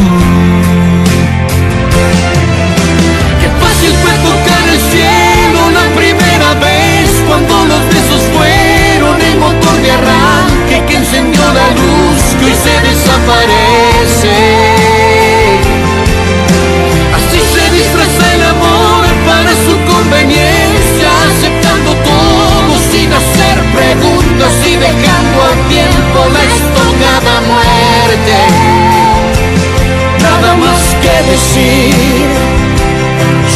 Qué 3.40 3.48
fácil 3.62 3.92
fue 4.02 4.14
tocar 4.30 4.64
el 4.74 4.80
cielo 4.90 5.70
la 5.70 5.86
primera 5.94 6.54
vez 6.66 7.08
cuando 7.28 7.64
los 7.66 7.82
besos 7.94 8.22
fueron 8.34 9.22
el 9.22 9.38
motor 9.38 9.76
de 9.82 9.90
arranque 9.92 10.84
que 10.88 10.96
encendió 10.96 11.42
la 11.42 11.68
luz 11.78 12.22
que 12.40 12.52
se 12.54 12.74
desaparece. 12.88 14.55
Hacer 23.76 23.98
preguntas 23.98 24.52
y 24.66 24.76
dejando 24.76 25.42
al 25.42 25.68
tiempo 25.68 26.18
la 26.32 26.42
estocada 26.44 27.40
muerte. 27.46 28.38
Nada 30.22 30.54
más 30.56 30.96
que 31.02 31.30
decir, 31.30 32.26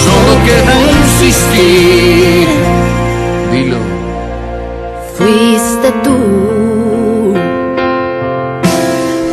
solo 0.05 0.33
queda 0.45 0.75
insistir. 1.00 2.49
Dilo. 3.53 3.79
Fuiste 5.17 5.93
tú. 6.03 7.35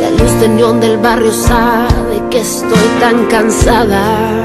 La 0.00 0.10
luz 0.10 0.40
de 0.40 0.48
neón 0.48 0.80
del 0.80 0.98
barrio 0.98 1.32
sabe 1.32 2.22
que 2.30 2.40
estoy 2.40 2.88
tan 3.00 3.26
cansada. 3.26 4.44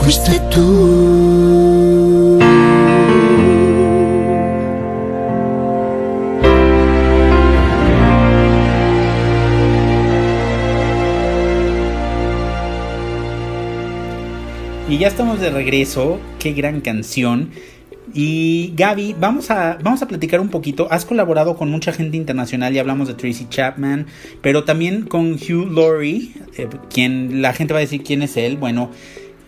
Fuiste 0.00 0.40
tú. 0.50 2.38
Y 14.88 14.98
ya 14.98 15.08
estamos 15.08 15.40
de 15.40 15.50
regreso. 15.50 16.20
Qué 16.38 16.52
gran 16.52 16.80
canción. 16.80 17.50
Y 18.14 18.72
Gaby, 18.76 19.16
vamos 19.18 19.50
a, 19.50 19.78
vamos 19.82 20.02
a 20.02 20.08
platicar 20.08 20.40
un 20.40 20.48
poquito. 20.48 20.88
Has 20.90 21.04
colaborado 21.04 21.56
con 21.56 21.70
mucha 21.70 21.92
gente 21.92 22.16
internacional 22.16 22.74
y 22.74 22.78
hablamos 22.78 23.08
de 23.08 23.14
Tracy 23.14 23.46
Chapman, 23.48 24.06
pero 24.42 24.64
también 24.64 25.06
con 25.06 25.32
Hugh 25.34 25.70
Laurie, 25.72 26.32
eh, 26.56 26.68
quien 26.88 27.42
la 27.42 27.52
gente 27.52 27.74
va 27.74 27.78
a 27.78 27.82
decir 27.82 28.02
quién 28.02 28.22
es 28.22 28.36
él. 28.36 28.56
Bueno, 28.56 28.90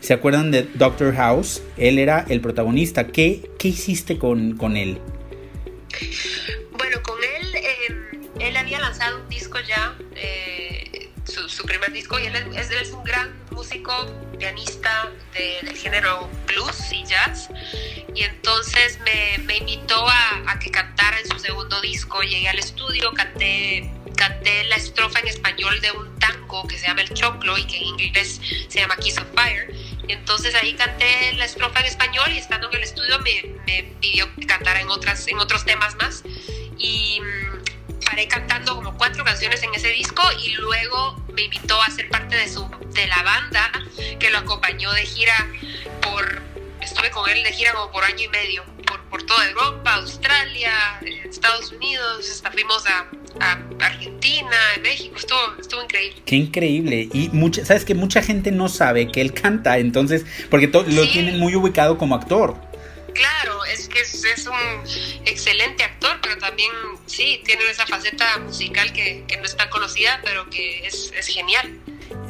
¿se 0.00 0.12
acuerdan 0.12 0.50
de 0.50 0.64
Doctor 0.74 1.14
House? 1.14 1.62
Él 1.76 1.98
era 1.98 2.24
el 2.28 2.40
protagonista. 2.40 3.06
¿Qué, 3.06 3.50
qué 3.58 3.68
hiciste 3.68 4.18
con, 4.18 4.56
con 4.56 4.76
él? 4.76 4.98
Bueno, 6.76 7.02
con 7.02 7.16
él, 7.18 7.54
eh, 7.54 8.28
él 8.40 8.56
había 8.56 8.80
lanzado 8.80 9.22
un 9.22 9.28
disco 9.28 9.58
ya, 9.66 9.96
eh, 10.14 10.57
su, 11.42 11.48
su 11.48 11.64
primer 11.64 11.92
disco, 11.92 12.18
y 12.18 12.26
él 12.26 12.34
es, 12.54 12.70
es 12.70 12.90
un 12.90 13.04
gran 13.04 13.34
músico, 13.50 13.92
pianista 14.38 15.10
de- 15.34 15.58
del 15.62 15.76
género 15.76 16.28
blues 16.46 16.92
y 16.92 17.04
jazz. 17.04 17.48
Y 18.14 18.22
entonces 18.22 18.98
me, 19.04 19.38
me 19.44 19.56
invitó 19.58 20.08
a, 20.08 20.42
a 20.46 20.58
que 20.58 20.70
cantara 20.70 21.18
en 21.20 21.28
su 21.28 21.38
segundo 21.38 21.80
disco. 21.80 22.20
Llegué 22.22 22.48
al 22.48 22.58
estudio, 22.58 23.12
canté, 23.12 23.90
canté 24.16 24.64
la 24.64 24.76
estrofa 24.76 25.20
en 25.20 25.28
español 25.28 25.80
de 25.80 25.90
un 25.92 26.18
tango 26.18 26.66
que 26.66 26.78
se 26.78 26.86
llama 26.86 27.02
El 27.02 27.12
Choclo 27.14 27.56
y 27.58 27.64
que 27.66 27.76
en 27.78 27.84
inglés 27.84 28.40
se 28.68 28.78
llama 28.80 28.96
Kiss 28.96 29.18
of 29.18 29.26
Fire. 29.34 29.72
Y 30.08 30.12
entonces 30.12 30.54
ahí 30.54 30.74
canté 30.74 31.32
la 31.34 31.44
estrofa 31.44 31.80
en 31.80 31.86
español 31.86 32.30
y 32.32 32.38
estando 32.38 32.68
en 32.70 32.76
el 32.76 32.82
estudio 32.82 33.18
me, 33.20 33.42
me 33.66 33.82
pidió 34.00 34.32
que 34.36 34.46
cantara 34.46 34.80
en, 34.80 34.88
otras, 34.88 35.26
en 35.28 35.38
otros 35.38 35.64
temas 35.64 35.94
más. 35.96 36.22
Y 36.78 37.20
mm, 37.20 37.47
paré 38.08 38.26
cantando 38.26 38.74
como 38.76 38.96
cuatro 38.96 39.22
canciones 39.24 39.62
en 39.62 39.74
ese 39.74 39.88
disco 39.88 40.22
y 40.42 40.54
luego 40.54 41.22
me 41.34 41.42
invitó 41.42 41.80
a 41.82 41.90
ser 41.90 42.08
parte 42.08 42.36
de, 42.36 42.48
su, 42.48 42.66
de 42.94 43.06
la 43.06 43.22
banda 43.22 43.70
que 44.18 44.30
lo 44.30 44.38
acompañó 44.38 44.90
de 44.92 45.04
gira 45.04 45.34
por, 46.00 46.42
estuve 46.80 47.10
con 47.10 47.28
él 47.28 47.42
de 47.42 47.52
gira 47.52 47.74
como 47.74 47.90
por 47.92 48.04
año 48.04 48.24
y 48.24 48.28
medio, 48.28 48.64
por, 48.86 49.02
por 49.04 49.22
toda 49.24 49.46
Europa, 49.48 49.94
Australia, 49.94 50.72
Estados 51.24 51.70
Unidos, 51.72 52.30
hasta 52.30 52.50
fuimos 52.50 52.84
a, 52.86 53.06
a 53.40 53.58
Argentina, 53.84 54.56
México, 54.82 55.16
estuvo, 55.16 55.40
estuvo 55.60 55.82
increíble. 55.82 56.22
Qué 56.24 56.36
increíble. 56.36 57.08
Y 57.12 57.28
mucha, 57.28 57.64
sabes 57.64 57.84
que 57.84 57.94
mucha 57.94 58.22
gente 58.22 58.50
no 58.50 58.68
sabe 58.68 59.08
que 59.12 59.20
él 59.20 59.34
canta, 59.34 59.78
entonces, 59.78 60.24
porque 60.48 60.68
lo 60.68 61.08
tienen 61.08 61.38
muy 61.38 61.54
ubicado 61.54 61.98
como 61.98 62.14
actor. 62.14 62.67
Claro, 63.18 63.64
es 63.64 63.88
que 63.88 64.00
es, 64.00 64.22
es 64.24 64.46
un 64.46 65.26
excelente 65.26 65.82
actor, 65.82 66.20
pero 66.22 66.38
también 66.38 66.70
sí, 67.06 67.42
tiene 67.44 67.68
esa 67.68 67.84
faceta 67.84 68.38
musical 68.38 68.92
que, 68.92 69.24
que 69.26 69.36
no 69.38 69.42
es 69.44 69.56
tan 69.56 69.68
conocida, 69.70 70.20
pero 70.24 70.48
que 70.50 70.86
es, 70.86 71.12
es 71.18 71.26
genial. 71.26 71.76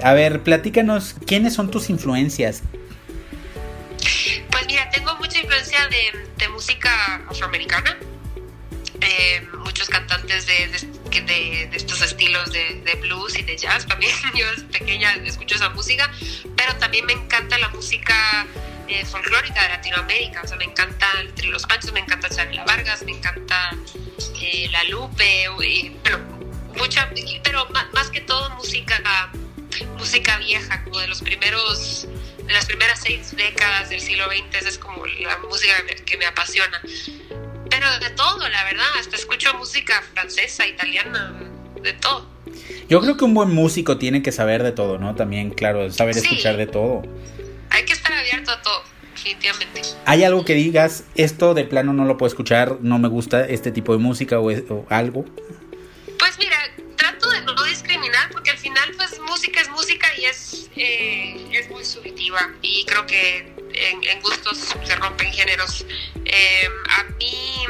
A 0.02 0.14
ver, 0.14 0.42
platícanos, 0.42 1.14
¿quiénes 1.26 1.52
son 1.52 1.70
tus 1.70 1.90
influencias? 1.90 2.62
Pues 4.50 4.66
mira, 4.66 4.88
tengo 4.90 5.14
mucha 5.16 5.38
influencia 5.38 5.86
de, 5.88 6.26
de 6.38 6.48
música 6.48 7.16
afroamericana. 7.28 7.98
Eh, 9.00 9.46
muchos 9.58 9.88
cantantes 9.88 10.46
de, 10.46 10.68
de, 10.68 10.88
que 11.10 11.20
de- 11.20 11.68
de 11.70 11.76
estos 11.76 12.00
estilos 12.02 12.50
de, 12.50 12.80
de 12.84 12.94
blues 12.94 13.38
y 13.38 13.42
de 13.42 13.56
jazz. 13.58 13.86
También 13.86 14.12
yo 14.34 14.50
desde 14.52 14.64
pequeña 14.64 15.12
escucho 15.16 15.56
esa 15.56 15.68
música, 15.68 16.10
pero 16.56 16.74
también 16.76 17.04
me 17.04 17.12
encanta 17.12 17.58
la 17.58 17.68
música 17.68 18.46
eh, 18.88 19.04
folclórica 19.04 19.62
de 19.62 19.68
Latinoamérica. 19.70 20.42
O 20.42 20.46
sea, 20.46 20.56
me 20.56 20.64
encanta 20.64 21.06
el 21.20 21.32
Trio 21.34 21.52
Los 21.52 21.64
Panchos, 21.66 21.92
me 21.92 22.00
encanta 22.00 22.28
Chabela 22.28 22.64
Vargas, 22.64 23.02
me 23.04 23.12
encanta 23.12 23.70
eh, 24.40 24.68
La 24.72 24.84
Lupe, 24.84 25.44
eh, 25.44 25.96
pero, 26.02 26.18
mucha, 26.76 27.10
pero 27.42 27.66
más 27.92 28.10
que 28.10 28.20
todo 28.22 28.50
música, 28.50 29.30
música 29.96 30.38
vieja, 30.38 30.82
como 30.84 30.98
de 31.00 31.08
los 31.08 31.20
primeros 31.22 32.08
de 32.44 32.54
las 32.54 32.64
primeras 32.64 33.00
seis 33.02 33.36
décadas 33.36 33.90
del 33.90 34.00
siglo 34.00 34.24
XX, 34.26 34.56
esa 34.58 34.68
es 34.70 34.78
como 34.78 35.04
la 35.04 35.36
música 35.38 35.76
que 35.76 35.82
me- 35.94 36.02
que 36.02 36.16
me 36.16 36.24
apasiona. 36.24 36.80
Pero 37.70 37.98
de 37.98 38.08
todo, 38.10 38.48
la 38.48 38.64
verdad, 38.64 38.86
hasta 38.98 39.16
escucho 39.16 39.52
música 39.54 40.02
francesa, 40.14 40.66
italiana, 40.66 41.34
de 41.82 41.92
todo. 41.92 42.26
Yo 42.88 43.02
creo 43.02 43.18
que 43.18 43.24
un 43.24 43.34
buen 43.34 43.50
músico 43.50 43.98
tiene 43.98 44.22
que 44.22 44.32
saber 44.32 44.62
de 44.62 44.72
todo, 44.72 44.96
¿no? 44.98 45.14
También, 45.14 45.50
claro, 45.50 45.90
saber 45.92 46.14
Sí. 46.14 46.20
escuchar 46.20 46.56
de 46.56 46.66
todo. 46.66 47.02
Hay 47.70 47.84
que 47.84 47.92
estar 47.92 48.12
abierto 48.12 48.50
a 48.50 48.62
todo, 48.62 48.82
definitivamente. 49.14 49.82
¿Hay 50.06 50.24
algo 50.24 50.44
que 50.44 50.54
digas, 50.54 51.04
esto 51.14 51.54
de 51.54 51.64
plano 51.64 51.92
no 51.92 52.04
lo 52.04 52.16
puedo 52.16 52.28
escuchar, 52.28 52.78
no 52.80 52.98
me 52.98 53.08
gusta 53.08 53.44
este 53.46 53.70
tipo 53.72 53.92
de 53.92 53.98
música 53.98 54.38
o, 54.40 54.50
es- 54.50 54.64
o 54.70 54.86
algo? 54.90 55.24
Pues 56.18 56.38
mira, 56.38 56.56
trato 56.96 57.30
de 57.30 57.40
no 57.42 57.62
discriminar 57.64 58.30
porque 58.32 58.50
al 58.50 58.58
final 58.58 58.90
pues 58.96 59.18
música 59.20 59.60
es 59.60 59.68
música 59.70 60.06
y 60.18 60.24
es, 60.24 60.70
eh, 60.76 61.48
es 61.52 61.70
muy 61.70 61.84
subjetiva 61.84 62.50
y 62.62 62.84
creo 62.86 63.06
que 63.06 63.38
en, 63.74 64.02
en 64.04 64.20
gustos 64.20 64.58
se 64.84 64.96
rompen 64.96 65.32
géneros. 65.32 65.84
Eh, 66.24 66.68
a 66.98 67.04
mí, 67.18 67.64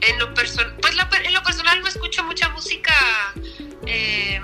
en 0.00 0.18
lo, 0.18 0.32
personal 0.34 0.74
pues 0.80 0.94
la- 0.94 1.08
en 1.24 1.32
lo 1.34 1.42
personal 1.42 1.80
no 1.80 1.88
escucho 1.88 2.24
mucha 2.24 2.48
música, 2.50 2.94
eh, 3.86 4.40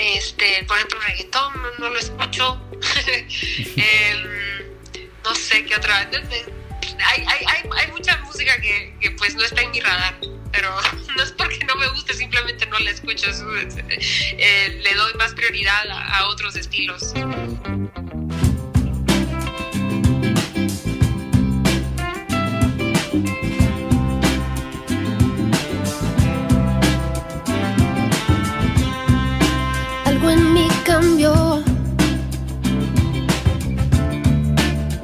este, 0.00 0.64
por 0.64 0.76
ejemplo 0.76 0.98
reggaetón, 1.00 1.52
no, 1.62 1.68
no 1.78 1.90
lo 1.90 1.98
escucho. 1.98 2.60
Em, 3.76 4.26
no 5.24 5.34
sé 5.34 5.64
qué 5.64 5.76
otra. 5.76 5.98
Hay, 5.98 7.24
hay, 7.26 7.44
hay, 7.46 7.70
hay 7.78 7.86
mucha 7.92 8.16
música 8.18 8.60
que, 8.60 8.94
que 9.00 9.10
pues 9.12 9.34
no 9.34 9.44
está 9.44 9.62
en 9.62 9.70
mi 9.70 9.80
radar 9.80 10.18
pero 10.52 10.74
no 11.16 11.22
es 11.22 11.30
porque 11.32 11.58
no 11.64 11.76
me 11.76 11.86
guste, 11.90 12.12
simplemente 12.14 12.66
no 12.66 12.78
la 12.80 12.90
escucho. 12.90 13.30
es- 13.30 13.40
es- 13.60 13.76
eh, 14.36 14.80
le 14.82 14.94
doy 14.94 15.14
más 15.14 15.32
prioridad 15.34 15.88
a, 15.90 16.18
a 16.18 16.26
otros 16.28 16.56
estilos. 16.56 17.12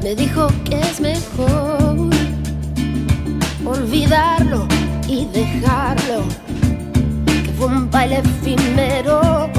Me 0.07 0.15
dijo 0.15 0.47
que 0.65 0.79
es 0.79 1.01
mejor 1.01 2.11
olvidarlo 3.65 4.69
y 5.09 5.25
dejarlo. 5.25 6.23
Que 7.27 7.53
fue 7.59 7.67
un 7.67 7.91
baile 7.91 8.19
efímero. 8.19 9.51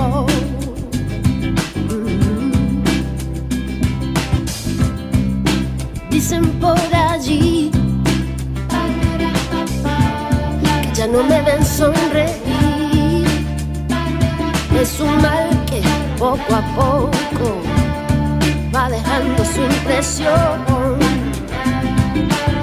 Mm. 1.89 2.81
Dicen 6.09 6.45
por 6.61 6.79
allí 6.95 7.69
que 10.81 10.95
ya 10.95 11.07
no 11.07 11.23
me 11.23 11.41
ven 11.41 11.65
sonreír. 11.65 13.27
Es 14.79 14.97
un 15.01 15.21
mal 15.21 15.65
que 15.65 15.81
poco 16.17 16.55
a 16.55 16.61
poco 16.73 17.76
va 18.77 18.89
dejando 18.89 19.43
su 19.43 19.61
impresión. 19.61 20.65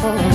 Oh, 0.05 0.34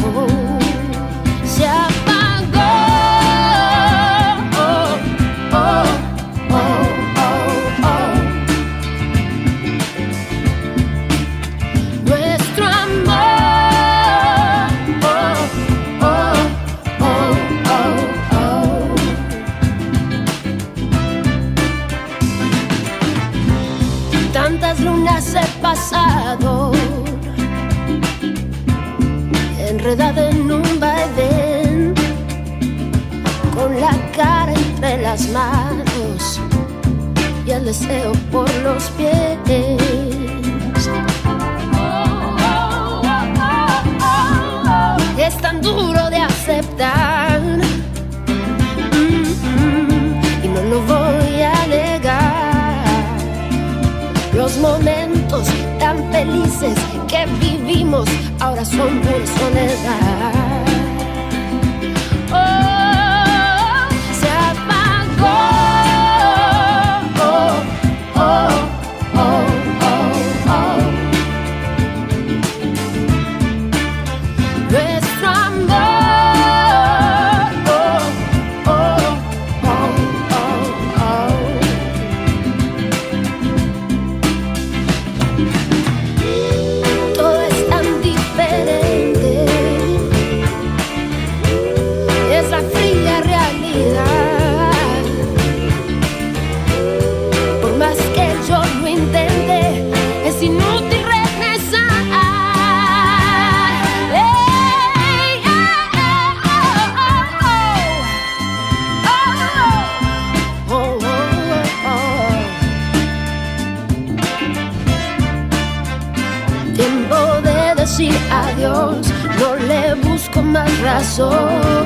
corazón. 120.99 121.78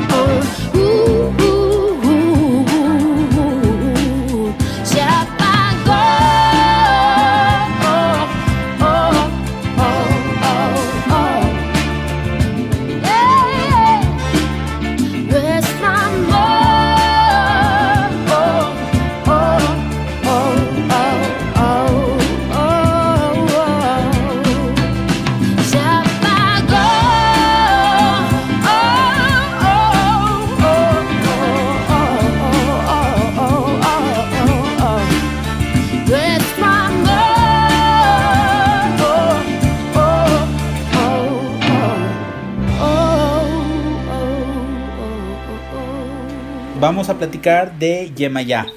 Platicar 47.43 47.77
de 47.77 48.11
Yemayá. 48.15 48.67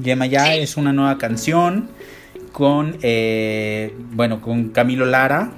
Yemayá 0.00 0.54
es 0.54 0.76
una 0.76 0.92
nueva 0.92 1.18
canción 1.18 1.90
con, 2.52 2.96
eh, 3.02 3.92
bueno, 4.12 4.40
con 4.40 4.68
Camilo 4.68 5.06
Lara. 5.06 5.50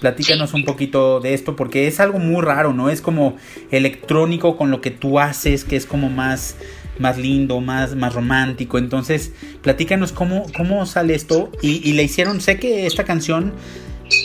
Platícanos 0.00 0.54
un 0.54 0.64
poquito 0.64 1.18
de 1.18 1.34
esto 1.34 1.56
porque 1.56 1.88
es 1.88 1.98
algo 1.98 2.20
muy 2.20 2.42
raro, 2.42 2.72
¿no? 2.72 2.90
Es 2.90 3.00
como 3.00 3.36
electrónico 3.72 4.56
con 4.56 4.70
lo 4.70 4.80
que 4.80 4.92
tú 4.92 5.18
haces, 5.18 5.64
que 5.64 5.74
es 5.74 5.84
como 5.84 6.08
más, 6.08 6.56
más 7.00 7.18
lindo, 7.18 7.60
más, 7.60 7.96
más 7.96 8.14
romántico. 8.14 8.78
Entonces, 8.78 9.32
platícanos 9.60 10.12
cómo, 10.12 10.46
cómo 10.56 10.86
sale 10.86 11.16
esto. 11.16 11.50
Y, 11.60 11.80
y 11.82 11.94
le 11.94 12.04
hicieron, 12.04 12.40
sé 12.40 12.60
que 12.60 12.86
esta 12.86 13.02
canción 13.02 13.52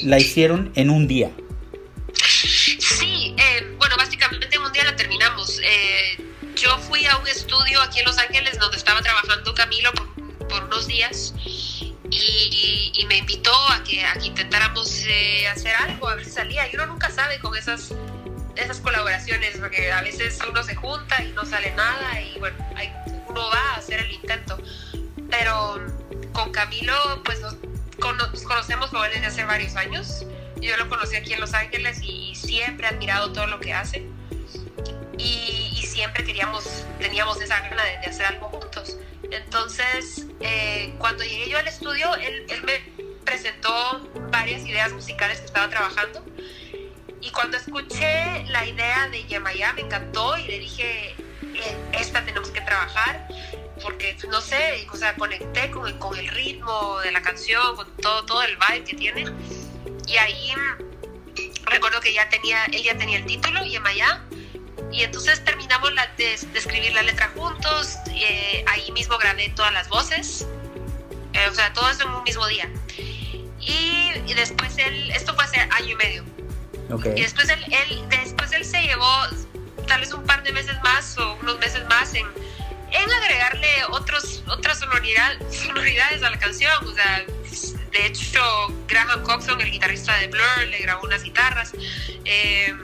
la 0.03 0.19
hicieron 0.19 0.69
en 0.75 0.91
un 0.91 1.07
día. 1.07 1.31
Estudio 7.53 7.81
aquí 7.81 7.99
en 7.99 8.05
Los 8.05 8.17
Ángeles 8.17 8.57
donde 8.59 8.77
estaba 8.77 9.01
trabajando 9.01 9.53
Camilo 9.53 9.91
por, 9.93 10.47
por 10.47 10.63
unos 10.65 10.87
días 10.87 11.33
y, 12.09 12.91
y 12.95 13.05
me 13.05 13.17
invitó 13.17 13.53
a 13.69 13.83
que, 13.83 14.03
a 14.05 14.13
que 14.15 14.27
intentáramos 14.27 14.91
eh, 15.07 15.47
hacer 15.47 15.75
algo, 15.75 16.09
a 16.09 16.15
ver 16.15 16.25
si 16.25 16.31
salía. 16.31 16.67
Y 16.71 16.75
uno 16.75 16.87
nunca 16.87 17.09
sabe 17.11 17.39
con 17.39 17.55
esas, 17.55 17.91
esas 18.55 18.79
colaboraciones, 18.79 19.57
porque 19.59 19.91
a 19.91 20.01
veces 20.01 20.39
uno 20.47 20.63
se 20.63 20.75
junta 20.75 21.23
y 21.23 21.31
no 21.33 21.45
sale 21.45 21.71
nada 21.75 22.19
y 22.21 22.37
bueno, 22.39 22.57
hay- 22.75 22.91
uno 23.27 23.47
va 23.49 23.73
a 23.73 23.75
hacer 23.77 23.99
el 23.99 24.11
intento. 24.11 24.57
Pero 25.29 25.81
con 26.33 26.51
Camilo, 26.51 27.21
pues 27.23 27.39
nos, 27.41 27.55
cono- 27.99 28.27
nos 28.27 28.43
conocemos 28.43 28.89
por 28.89 29.09
desde 29.09 29.27
hace 29.27 29.43
varios 29.45 29.75
años. 29.75 30.25
Yo 30.61 30.75
lo 30.77 30.87
conocí 30.89 31.15
aquí 31.15 31.33
en 31.33 31.41
Los 31.41 31.53
Ángeles 31.53 31.99
y 32.01 32.35
siempre 32.35 32.85
he 32.87 32.89
admirado 32.89 33.31
todo 33.31 33.47
lo 33.47 33.59
que 33.59 33.73
hace. 33.73 34.07
Y, 35.17 35.71
y 35.79 35.82
siempre 35.93 36.23
queríamos, 36.23 36.85
teníamos 36.99 37.39
esa 37.39 37.59
gana 37.59 37.83
de, 37.83 38.07
hacer 38.07 38.25
algo 38.25 38.49
juntos. 38.49 38.97
Entonces, 39.29 40.25
eh, 40.39 40.93
cuando 40.97 41.23
llegué 41.23 41.49
yo 41.49 41.59
al 41.59 41.67
estudio, 41.67 42.15
él, 42.15 42.45
me 42.65 42.81
presentó 43.23 44.09
varias 44.31 44.65
ideas 44.65 44.91
musicales 44.91 45.39
que 45.39 45.45
estaba 45.45 45.69
trabajando. 45.69 46.25
Y 47.21 47.29
cuando 47.29 47.57
escuché 47.57 48.43
la 48.49 48.65
idea 48.65 49.07
de 49.09 49.23
Yemayá, 49.23 49.73
me 49.73 49.81
encantó 49.81 50.35
y 50.37 50.47
le 50.47 50.59
dije, 50.59 51.15
"Eh, 51.41 51.77
esta 51.93 52.25
tenemos 52.25 52.49
que 52.49 52.61
trabajar, 52.61 53.27
porque 53.81 54.17
no 54.29 54.41
sé, 54.41 54.87
o 54.91 54.97
sea, 54.97 55.15
conecté 55.15 55.69
con, 55.69 55.97
con 55.99 56.17
el 56.17 56.27
ritmo 56.27 56.99
de 56.99 57.11
la 57.11 57.21
canción, 57.21 57.75
con 57.75 57.87
todo, 57.97 58.25
todo 58.25 58.41
el 58.43 58.57
vibe 58.57 58.83
que 58.83 58.95
tiene. 58.95 59.25
Y 60.07 60.17
ahí 60.17 60.53
recuerdo 61.65 62.01
que 62.01 62.13
ya 62.13 62.27
tenía, 62.29 62.65
él 62.65 62.83
ya 62.83 62.97
tenía 62.97 63.19
el 63.19 63.25
título, 63.25 63.63
Yemayá, 63.63 64.21
y 64.91 65.03
entonces 65.03 65.43
terminamos 65.43 65.93
la, 65.93 66.07
de, 66.17 66.37
de 66.37 66.59
escribir 66.59 66.93
la 66.93 67.01
letra 67.03 67.31
juntos, 67.35 67.95
eh, 68.11 68.63
ahí 68.67 68.91
mismo 68.91 69.17
grabé 69.17 69.49
todas 69.49 69.73
las 69.73 69.89
voces, 69.89 70.45
eh, 71.33 71.47
o 71.49 71.53
sea, 71.53 71.73
todo 71.73 71.89
eso 71.89 72.03
en 72.03 72.09
un 72.13 72.23
mismo 72.23 72.45
día. 72.47 72.69
Y, 73.59 74.11
y 74.27 74.33
después 74.33 74.77
él, 74.77 75.09
esto 75.11 75.33
fue 75.35 75.43
hace 75.45 75.59
año 75.61 75.89
y 75.89 75.95
medio. 75.95 76.23
Ok. 76.91 77.05
Y 77.15 77.21
después 77.21 77.47
él, 77.49 77.63
él- 77.71 78.03
después 78.09 78.51
él 78.51 78.65
se 78.65 78.81
llevó 78.81 79.09
tal 79.87 80.01
vez 80.01 80.13
un 80.13 80.23
par 80.25 80.43
de 80.43 80.51
meses 80.51 80.75
más 80.83 81.17
o 81.17 81.35
unos 81.41 81.57
meses 81.59 81.83
más 81.89 82.13
en, 82.13 82.25
en 82.91 83.11
agregarle 83.11 83.67
otros, 83.91 84.43
otras 84.47 84.79
sonoridad- 84.79 85.37
sonoridades 85.51 86.21
a 86.23 86.29
la 86.29 86.37
canción. 86.39 86.71
O 86.87 86.93
sea, 86.93 87.23
de 87.91 88.05
hecho, 88.05 88.41
Graham 88.87 89.23
Coxon, 89.23 89.59
el 89.61 89.71
guitarrista 89.71 90.15
de 90.17 90.27
Blur, 90.27 90.67
le 90.69 90.79
grabó 90.79 91.03
unas 91.05 91.23
guitarras 91.23 91.71
eh, 92.25 92.75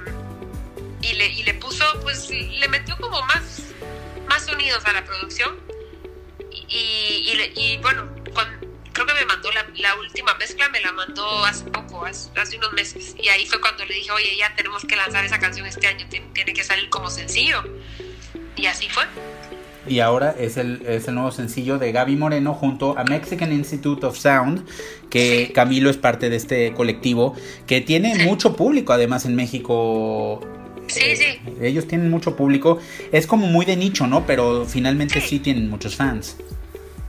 y, 1.01 1.13
le, 1.13 1.27
y 1.27 1.43
le 1.43 1.53
puso, 1.55 1.83
pues 2.01 2.29
le 2.29 2.67
metió 2.67 2.97
como 2.97 3.21
más, 3.23 3.63
más 4.27 4.45
sonidos 4.45 4.83
a 4.85 4.93
la 4.93 5.03
producción. 5.05 5.55
Y, 6.51 6.75
y, 6.75 7.53
y 7.55 7.77
bueno, 7.77 8.07
creo 8.93 9.05
que 9.07 9.13
me 9.13 9.25
mandó 9.25 9.51
la, 9.51 9.65
la 9.77 9.95
última 9.95 10.33
mezcla, 10.35 10.69
me 10.69 10.81
la 10.81 10.91
mandó 10.91 11.45
hace 11.45 11.65
poco, 11.65 12.05
hace, 12.05 12.29
hace 12.39 12.57
unos 12.57 12.73
meses. 12.73 13.15
Y 13.21 13.29
ahí 13.29 13.45
fue 13.45 13.59
cuando 13.61 13.85
le 13.85 13.93
dije, 13.95 14.11
oye, 14.11 14.35
ya 14.37 14.53
tenemos 14.55 14.85
que 14.85 14.95
lanzar 14.95 15.25
esa 15.25 15.39
canción 15.39 15.65
este 15.65 15.87
año, 15.87 16.05
tiene, 16.09 16.53
que 16.53 16.63
salir 16.63 16.89
como 16.89 17.09
sencillo. 17.09 17.63
Y 18.55 18.65
así 18.65 18.89
fue. 18.89 19.03
Y 19.87 20.01
ahora 20.01 20.35
es 20.37 20.57
el, 20.57 20.83
es 20.85 21.07
el 21.07 21.15
nuevo 21.15 21.31
sencillo 21.31 21.79
de 21.79 21.91
Gaby 21.91 22.17
Moreno 22.17 22.53
junto 22.53 22.97
a 22.99 23.03
Mexican 23.05 23.51
Institute 23.51 24.05
of 24.05 24.17
Sound, 24.19 24.67
que 25.09 25.51
Camilo 25.55 25.89
es 25.89 25.97
parte 25.97 26.29
de 26.29 26.35
este 26.35 26.73
colectivo, 26.73 27.35
que 27.65 27.81
tiene 27.81 28.15
Sí. 28.15 28.23
mucho 28.23 28.55
público 28.55 28.93
además 28.93 29.25
en 29.25 29.35
México. 29.35 30.41
Sí, 30.89 31.01
Eh, 31.03 31.15
sí. 31.15 31.41
Ellos 31.61 31.87
tienen 31.87 32.09
mucho 32.09 32.35
público. 32.35 32.79
Es 33.11 33.27
como 33.27 33.47
muy 33.47 33.65
de 33.65 33.75
nicho, 33.75 34.07
¿no? 34.07 34.25
Pero 34.25 34.65
finalmente 34.65 35.21
Sí. 35.21 35.27
sí 35.27 35.39
tienen 35.39 35.69
muchos 35.69 35.95
fans. 35.95 36.37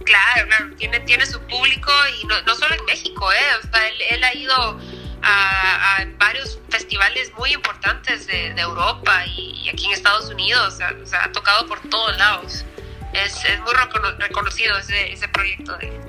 Claro, 0.05 0.49
claro, 0.49 0.75
tiene, 0.77 1.01
tiene 1.01 1.27
su 1.27 1.39
público 1.43 1.93
y 2.21 2.27
no, 2.27 2.41
no 2.43 2.55
solo 2.55 2.75
en 2.75 2.85
México, 2.87 3.31
¿eh? 3.33 3.37
O 3.63 3.71
sea, 3.73 3.87
él, 3.89 3.95
él 4.11 4.25
ha 4.25 4.35
ido 4.35 4.81
a, 5.23 5.97
a 5.99 6.05
varios 6.19 6.59
festivales 6.69 7.31
muy 7.39 7.53
importantes 7.53 8.27
de, 8.27 8.55
de 8.55 8.61
Europa 8.61 9.25
y, 9.27 9.53
y 9.65 9.69
aquí 9.69 9.87
en 9.87 9.93
Estados 9.93 10.31
Unidos, 10.31 10.75
o 10.75 10.77
sea, 10.77 10.95
o 11.03 11.07
sea, 11.07 11.25
ha 11.25 11.33
tocado 11.33 11.67
por 11.67 11.81
todos 11.91 12.17
lados. 12.17 12.65
Es, 13.13 13.45
es 13.45 13.61
muy 13.61 13.73
recono- 13.73 14.17
reconocido 14.19 14.77
ese, 14.79 15.13
ese 15.13 15.29
proyecto 15.29 15.77
de 15.79 15.89
él. 15.89 16.01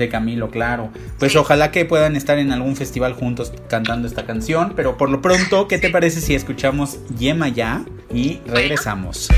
De 0.00 0.08
Camilo, 0.08 0.50
claro. 0.50 0.90
Pues 1.18 1.32
Sí. 1.32 1.38
ojalá 1.38 1.70
que 1.70 1.84
puedan 1.84 2.16
estar 2.16 2.38
en 2.38 2.50
algún 2.52 2.74
festival 2.74 3.12
juntos 3.12 3.52
cantando 3.68 4.08
esta 4.08 4.24
canción. 4.26 4.72
Pero 4.74 4.96
por 4.96 5.10
lo 5.10 5.20
pronto, 5.22 5.68
¿qué 5.68 5.78
te 5.78 5.90
parece 5.90 6.20
si 6.20 6.34
escuchamos 6.34 6.98
Yema 7.18 7.48
ya 7.48 7.84
y 8.12 8.40
regresamos? 8.46 9.28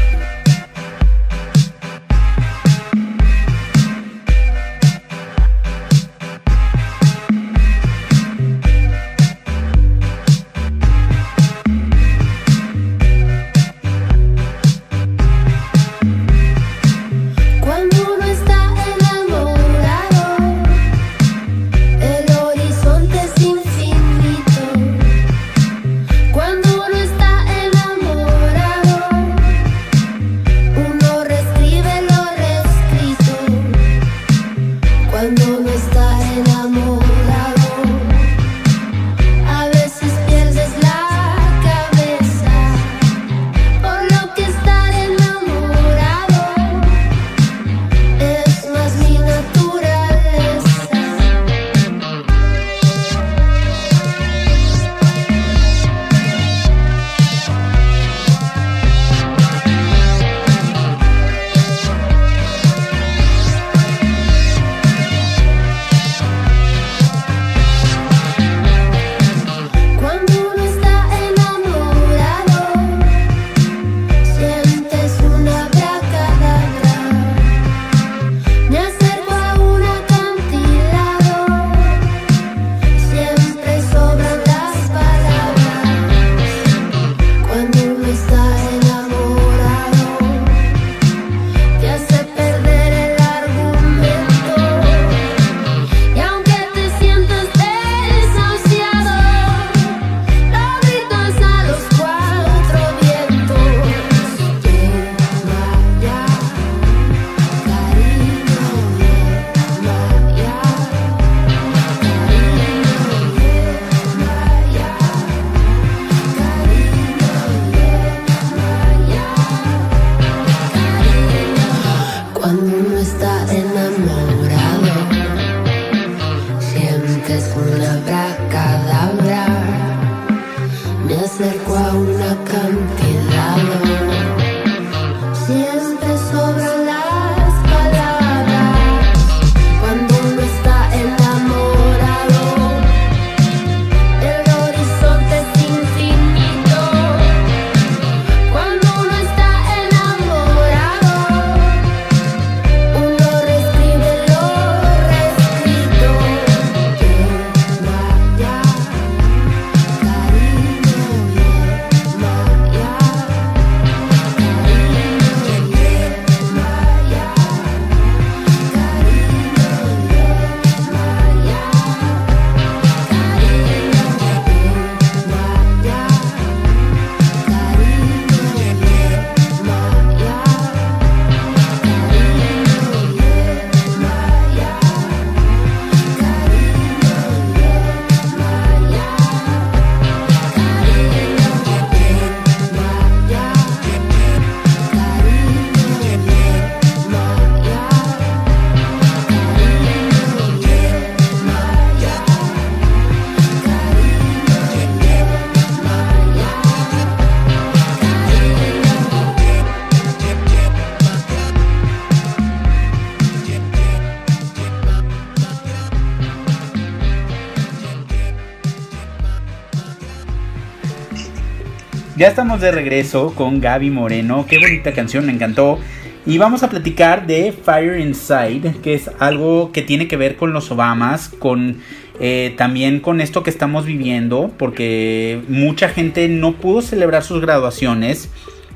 Ya 222.22 222.28
estamos 222.28 222.60
de 222.60 222.70
regreso 222.70 223.34
con 223.34 223.60
Gaby 223.60 223.90
Moreno. 223.90 224.46
Qué 224.48 224.60
bonita 224.60 224.92
canción, 224.92 225.26
me 225.26 225.32
encantó. 225.32 225.80
Y 226.24 226.38
vamos 226.38 226.62
a 226.62 226.70
platicar 226.70 227.26
de 227.26 227.50
Fire 227.50 227.98
Inside, 227.98 228.76
que 228.80 228.94
es 228.94 229.10
algo 229.18 229.72
que 229.72 229.82
tiene 229.82 230.06
que 230.06 230.16
ver 230.16 230.36
con 230.36 230.52
los 230.52 230.70
Obamas, 230.70 231.30
con 231.30 231.78
eh, 232.20 232.54
también 232.56 233.00
con 233.00 233.20
esto 233.20 233.42
que 233.42 233.50
estamos 233.50 233.86
viviendo, 233.86 234.52
porque 234.56 235.42
mucha 235.48 235.88
gente 235.88 236.28
no 236.28 236.52
pudo 236.52 236.80
celebrar 236.80 237.24
sus 237.24 237.40
graduaciones 237.40 238.28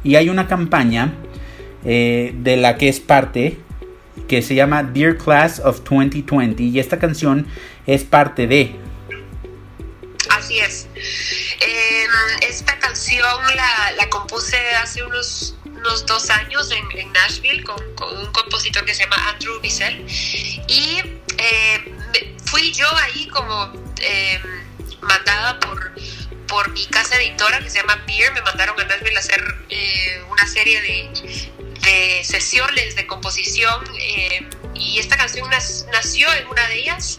y 0.02 0.16
hay 0.16 0.28
una 0.28 0.48
campaña 0.48 1.14
eh, 1.84 2.34
de 2.42 2.56
la 2.56 2.76
que 2.76 2.88
es 2.88 2.98
parte 2.98 3.58
que 4.26 4.42
se 4.42 4.56
llama 4.56 4.82
Dear 4.82 5.18
Class 5.18 5.60
of 5.64 5.84
2020 5.88 6.64
y 6.64 6.80
esta 6.80 6.98
canción 6.98 7.46
es 7.86 8.02
parte 8.02 8.48
de 8.48 8.74
Así 10.36 10.58
es. 10.58 10.88
Esta 12.42 12.78
canción 12.78 13.22
la, 13.54 13.92
la 13.96 14.08
compuse 14.10 14.58
hace 14.76 15.02
unos, 15.02 15.54
unos 15.64 16.04
dos 16.06 16.30
años 16.30 16.70
en, 16.70 16.98
en 16.98 17.12
Nashville 17.12 17.62
con, 17.64 17.76
con 17.94 18.16
un 18.16 18.26
compositor 18.32 18.84
que 18.84 18.94
se 18.94 19.04
llama 19.04 19.16
Andrew 19.30 19.60
Bissell. 19.60 20.04
Y 20.68 21.02
eh, 21.38 21.94
fui 22.46 22.72
yo 22.72 22.86
ahí 22.98 23.28
como 23.28 23.72
eh, 24.00 24.40
mandada 25.02 25.58
por, 25.60 25.92
por 26.48 26.70
mi 26.72 26.86
casa 26.86 27.16
editora 27.20 27.58
que 27.60 27.70
se 27.70 27.78
llama 27.80 28.02
Beer. 28.06 28.32
Me 28.32 28.42
mandaron 28.42 28.78
a 28.80 28.84
Nashville 28.84 29.16
a 29.16 29.20
hacer 29.20 29.42
eh, 29.70 30.22
una 30.30 30.46
serie 30.46 30.80
de, 30.82 31.48
de 31.82 32.24
sesiones 32.24 32.94
de 32.96 33.06
composición. 33.06 33.84
eh, 33.98 34.48
y 34.74 34.98
esta 34.98 35.16
canción 35.16 35.50
nas- 35.50 35.86
nació 35.90 36.30
en 36.34 36.46
una 36.48 36.66
de 36.68 36.78
ellas. 36.80 37.18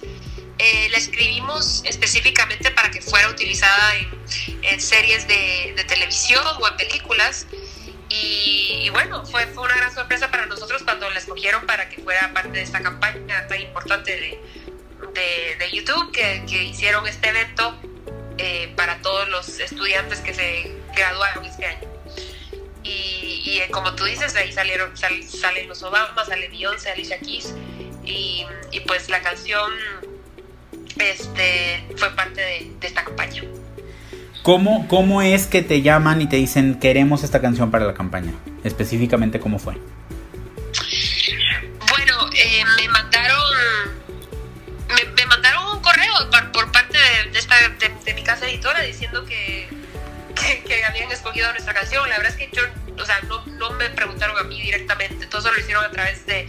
Eh, 0.60 0.90
la 0.90 0.98
escribimos 0.98 1.84
específicamente 1.86 2.72
para 2.72 2.90
que 2.90 3.00
fuera 3.02 3.30
utilizada 3.30 3.94
en, 4.64 4.82
series 4.82 5.28
de, 5.28 5.76
televisión 5.88 6.44
o 6.60 6.68
en 6.68 6.76
películas. 6.78 7.46
Y, 8.10 8.90
bueno, 8.92 9.26
fue, 9.26 9.46
fue 9.48 9.64
una 9.64 9.76
gran 9.76 9.94
sorpresa 9.94 10.32
para 10.32 10.46
nosotros 10.46 10.82
cuando 10.84 11.10
la 11.10 11.20
escogieron 11.20 11.66
para 11.66 11.90
que 11.90 12.02
fuera 12.02 12.34
parte 12.34 12.50
de 12.50 12.62
esta 12.62 12.82
campaña 12.82 13.46
tan 13.48 13.62
importante 13.62 14.12
de, 14.12 15.58
de, 15.60 15.72
YouTube, 15.72 16.12
que, 16.12 16.64
hicieron 16.64 17.06
este 17.08 17.30
evento 17.30 17.78
eh, 18.38 18.74
para 18.76 19.02
todos 19.02 19.28
los 19.30 19.60
estudiantes 19.60 20.20
que 20.22 20.34
se 20.34 20.72
graduaron 20.96 21.46
este 21.46 21.66
año. 21.66 21.88
Y, 22.84 23.60
eh, 23.60 23.70
como 23.72 23.94
tú 23.96 24.06
dices, 24.06 24.36
ahí 24.36 24.52
salieron, 24.54 24.96
sal- 24.98 25.24
salen 25.24 25.68
los 25.68 25.84
Obama, 25.84 26.26
sale 26.26 26.48
Beyoncé, 26.48 26.92
Alicia 26.92 27.20
Keys, 27.20 27.54
y, 28.06 28.46
y 28.72 28.80
pues 28.82 29.10
la 29.10 29.22
canción 29.22 29.72
este, 31.00 31.84
fue 31.96 32.10
parte 32.16 32.42
de, 32.42 32.72
de 32.80 32.88
esta 32.88 33.04
campaña. 33.04 33.44
¿Cómo, 34.44 34.88
¿Cómo 34.88 35.22
es 35.22 35.46
que 35.48 35.62
te 35.62 35.82
llaman 35.82 36.22
y 36.22 36.30
te 36.30 36.38
dicen 36.38 36.80
queremos 36.80 37.24
esta 37.24 37.42
canción 37.42 37.70
para 37.72 37.86
la 37.86 37.94
campaña? 37.94 38.34
Específicamente, 38.64 39.40
¿cómo 39.40 39.60
fue? 39.60 39.74
Bueno, 41.90 42.30
eh, 42.34 42.64
me 42.78 42.88
mandaron 42.90 43.42
me, 44.96 45.04
me 45.12 45.26
mandaron 45.26 45.76
un 45.76 45.82
correo 45.82 46.14
por, 46.32 46.52
por 46.52 46.72
parte 46.72 46.98
de, 46.98 47.32
de 47.32 47.40
esta, 47.40 47.56
de, 47.80 47.92
de 48.06 48.14
mi 48.14 48.24
casa 48.24 48.48
editora 48.48 48.82
diciendo 48.82 49.26
que, 49.26 49.68
que, 50.36 50.64
que 50.64 50.86
habían 50.86 51.12
escogido 51.12 51.52
nuestra 51.52 51.74
canción. 51.74 52.08
La 52.10 52.18
verdad 52.18 52.34
es 52.38 52.48
que 52.48 52.56
yo, 52.56 52.64
o 53.02 53.06
sea, 53.06 53.20
no, 53.28 53.46
no 53.46 53.72
me 53.72 53.90
preguntaron 53.90 54.38
a 54.38 54.44
mí 54.44 54.62
directamente, 54.62 55.26
todo 55.28 55.42
eso 55.42 55.52
lo 55.52 55.60
hicieron 55.60 55.84
a 55.84 55.92
través 55.92 56.26
de, 56.26 56.48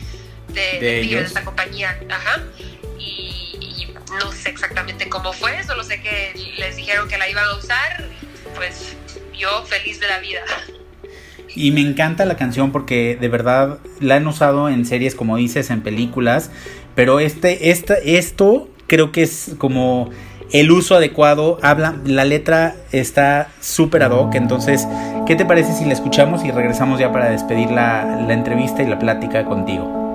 de, 0.49 1.19
esta 1.21 1.45
compañía. 1.45 1.99
Ajá. 2.11 2.43
Y 2.99 3.38
no 4.11 4.33
sé 4.33 4.51
exactamente 4.51 5.09
cómo 5.09 5.33
fue, 5.33 5.63
solo 5.65 5.83
sé 5.83 6.01
que 6.01 6.33
les 6.59 6.77
dijeron 6.77 7.09
que 7.09 7.19
la 7.19 7.29
iban 7.29 7.45
a 7.45 7.57
usar, 7.57 8.09
pues 8.55 8.97
yo 9.37 9.65
feliz 9.67 10.01
de 10.01 10.07
la 10.07 10.19
vida. 10.19 10.41
Y 11.55 11.73
me 11.73 11.81
encanta 11.81 12.25
la 12.25 12.37
canción 12.37 12.73
porque 12.73 13.17
de 13.21 13.29
verdad 13.29 13.79
la 14.01 14.17
han 14.17 14.27
usado 14.27 14.69
en 14.69 14.85
series, 14.85 15.15
como 15.15 15.37
dices, 15.37 15.71
en 15.71 15.83
películas. 15.83 16.51
Pero 16.95 17.21
este, 17.21 17.71
esta, 17.71 17.95
esto 17.95 18.69
creo 18.87 19.13
que 19.13 19.23
es 19.23 19.53
como 19.59 20.11
el 20.53 20.71
uso 20.71 20.95
adecuado. 20.95 21.59
Habla, 21.63 21.97
la 22.05 22.25
letra 22.25 22.77
está 22.93 23.51
súper 23.61 24.03
ad 24.03 24.13
hoc. 24.13 24.35
Entonces, 24.35 24.87
¿qué 25.27 25.37
te 25.37 25.45
parece 25.45 25.73
si 25.73 25.85
la 25.85 25.95
escuchamos 25.95 26.45
y 26.45 26.51
regresamos 26.51 27.01
ya 27.01 27.13
para 27.13 27.31
despedir 27.31 27.71
la, 27.71 28.05
la 28.27 28.35
entrevista 28.35 28.83
y 28.83 28.87
la 28.87 28.99
plática 28.99 29.45
contigo? 29.45 30.08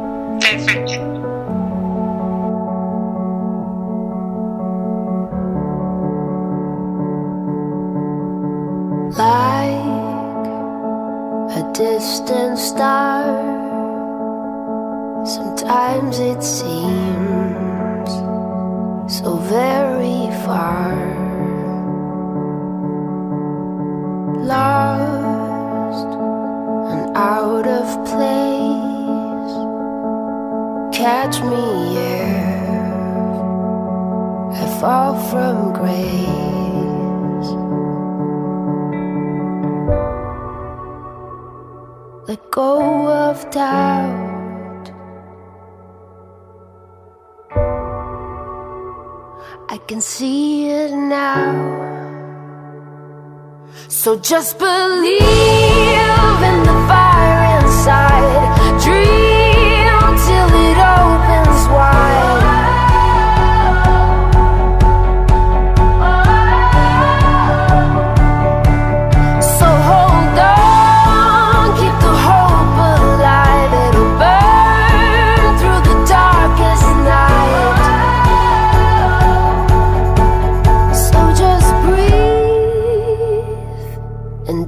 Just 54.24 54.58
believe 54.58 55.43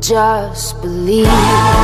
just 0.08 0.80
believe. 0.84 1.75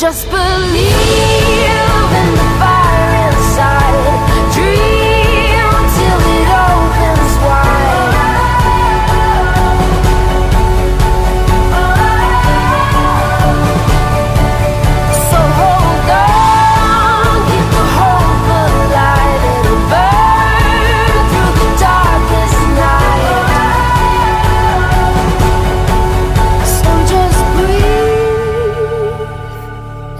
Just 0.00 0.30
believe 0.30 0.57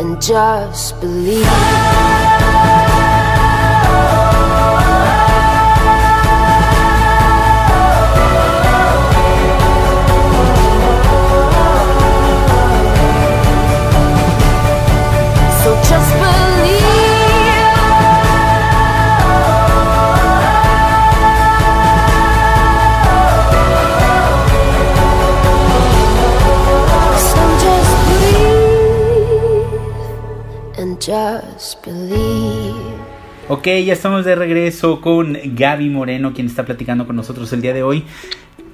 and 0.09 0.23
just 0.23 0.99
believe. 1.01 2.18
Ok, 33.49 33.66
ya 33.84 33.93
estamos 33.95 34.24
de 34.24 34.34
regreso 34.34 35.01
con 35.01 35.39
Gaby 35.43 35.89
Moreno, 35.89 36.34
quien 36.34 36.47
está 36.47 36.64
platicando 36.66 37.07
con 37.07 37.16
nosotros 37.16 37.53
el 37.53 37.62
día 37.62 37.72
de 37.72 37.82
hoy. 37.82 38.05